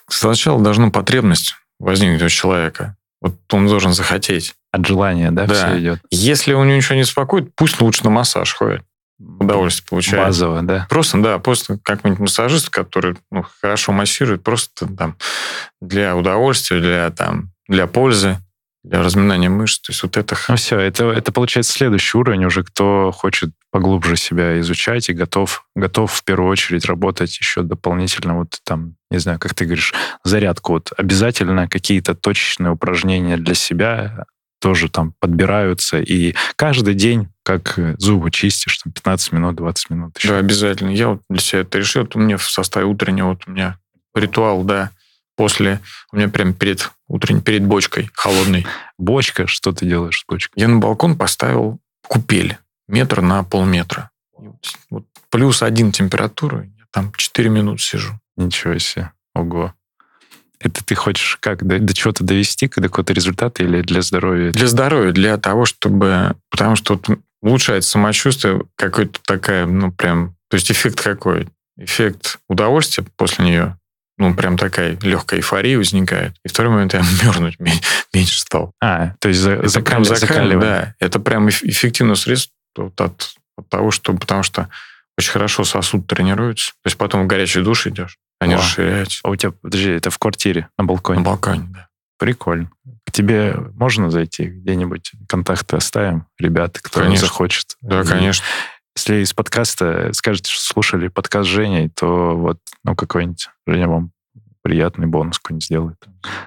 [0.08, 2.96] сначала должна потребность возникнуть у человека.
[3.20, 4.54] Вот он должен захотеть.
[4.72, 5.54] От желания, да, да.
[5.54, 6.00] все идет?
[6.10, 8.82] Если у него ничего не беспокоит, пусть лучше на массаж ходит.
[9.18, 10.24] Удовольствие получает.
[10.24, 10.86] Базово, да?
[10.88, 15.16] Просто, да, просто как-нибудь массажист, который ну, хорошо массирует, просто там
[15.82, 18.38] для удовольствия, для, там, для пользы
[18.82, 19.80] для разминания мышц.
[19.80, 20.36] То есть вот это...
[20.48, 25.64] Ну все, это, это получается следующий уровень уже, кто хочет поглубже себя изучать и готов,
[25.74, 29.94] готов в первую очередь работать еще дополнительно, вот там, не знаю, как ты говоришь,
[30.24, 30.72] зарядку.
[30.72, 34.24] Вот обязательно какие-то точечные упражнения для себя
[34.60, 40.18] тоже там подбираются, и каждый день, как зубы чистишь, там 15 минут, 20 минут.
[40.18, 40.28] Еще.
[40.28, 40.90] Да, обязательно.
[40.90, 42.02] Я вот для себя это решил.
[42.02, 43.78] Вот у меня в составе утреннего, вот у меня
[44.14, 44.90] ритуал, да,
[45.36, 45.80] после,
[46.12, 48.66] у меня прям перед утренней, перед бочкой холодной.
[48.98, 49.46] Бочка?
[49.46, 50.60] Что ты делаешь с бочкой?
[50.60, 52.58] Я на балкон поставил купель
[52.90, 54.10] метр на полметра.
[54.90, 58.18] Вот плюс один температура, я там 4 минуты сижу.
[58.36, 59.12] Ничего себе.
[59.34, 59.74] Ого.
[60.58, 64.50] Это ты хочешь как, до, до чего-то довести, до какого-то результата или для здоровья?
[64.52, 66.36] Для здоровья, для того, чтобы...
[66.50, 70.36] Потому что вот улучшается самочувствие, какой-то такая, ну, прям...
[70.48, 71.48] То есть эффект какой?
[71.78, 73.78] Эффект удовольствия после нее,
[74.18, 76.34] ну, прям такая легкая эйфория возникает.
[76.44, 77.58] И второй момент, я мерзнуть
[78.12, 78.72] меньше стал.
[78.82, 80.60] А, то есть за, это закали, прям закаливает.
[80.60, 84.12] Да, это прям эффективное средство вот от, от того, что...
[84.14, 84.68] Потому что
[85.18, 86.72] очень хорошо сосуд тренируется.
[86.82, 88.58] То есть потом в горячий душ идешь, они О.
[88.58, 89.20] расширяются.
[89.22, 91.18] А у тебя, подожди, это в квартире, на балконе?
[91.18, 91.88] На балконе, да.
[92.18, 92.70] Прикольно.
[93.06, 95.12] К тебе можно зайти где-нибудь?
[95.28, 97.26] Контакты оставим, ребята, кто конечно.
[97.26, 97.76] захочет.
[97.80, 98.44] Да, конечно.
[98.96, 104.12] Если из подкаста скажете, что слушали подкаст с Женей, то вот, ну, какой-нибудь Женя вам
[104.62, 105.96] приятный бонус какой-нибудь сделает.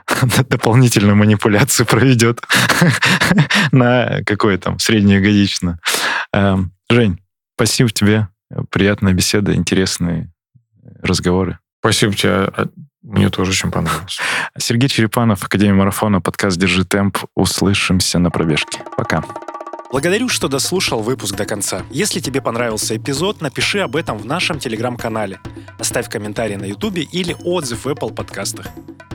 [0.50, 2.42] Дополнительную манипуляцию проведет
[3.72, 5.80] на какое там среднеогодично.
[6.34, 7.20] Эм, Жень,
[7.56, 8.28] спасибо тебе.
[8.70, 10.32] Приятная беседа, интересные
[11.02, 11.60] разговоры.
[11.80, 12.32] Спасибо тебе.
[12.32, 12.68] А,
[13.02, 14.20] мне тоже очень понравилось.
[14.58, 17.18] Сергей Черепанов, Академия марафона, подкаст «Держи темп».
[17.36, 18.80] Услышимся на пробежке.
[18.98, 19.24] Пока.
[19.92, 21.84] Благодарю, что дослушал выпуск до конца.
[21.92, 25.40] Если тебе понравился эпизод, напиши об этом в нашем телеграм-канале.
[25.78, 28.68] Оставь комментарий на ютубе или отзыв в Apple подкастах.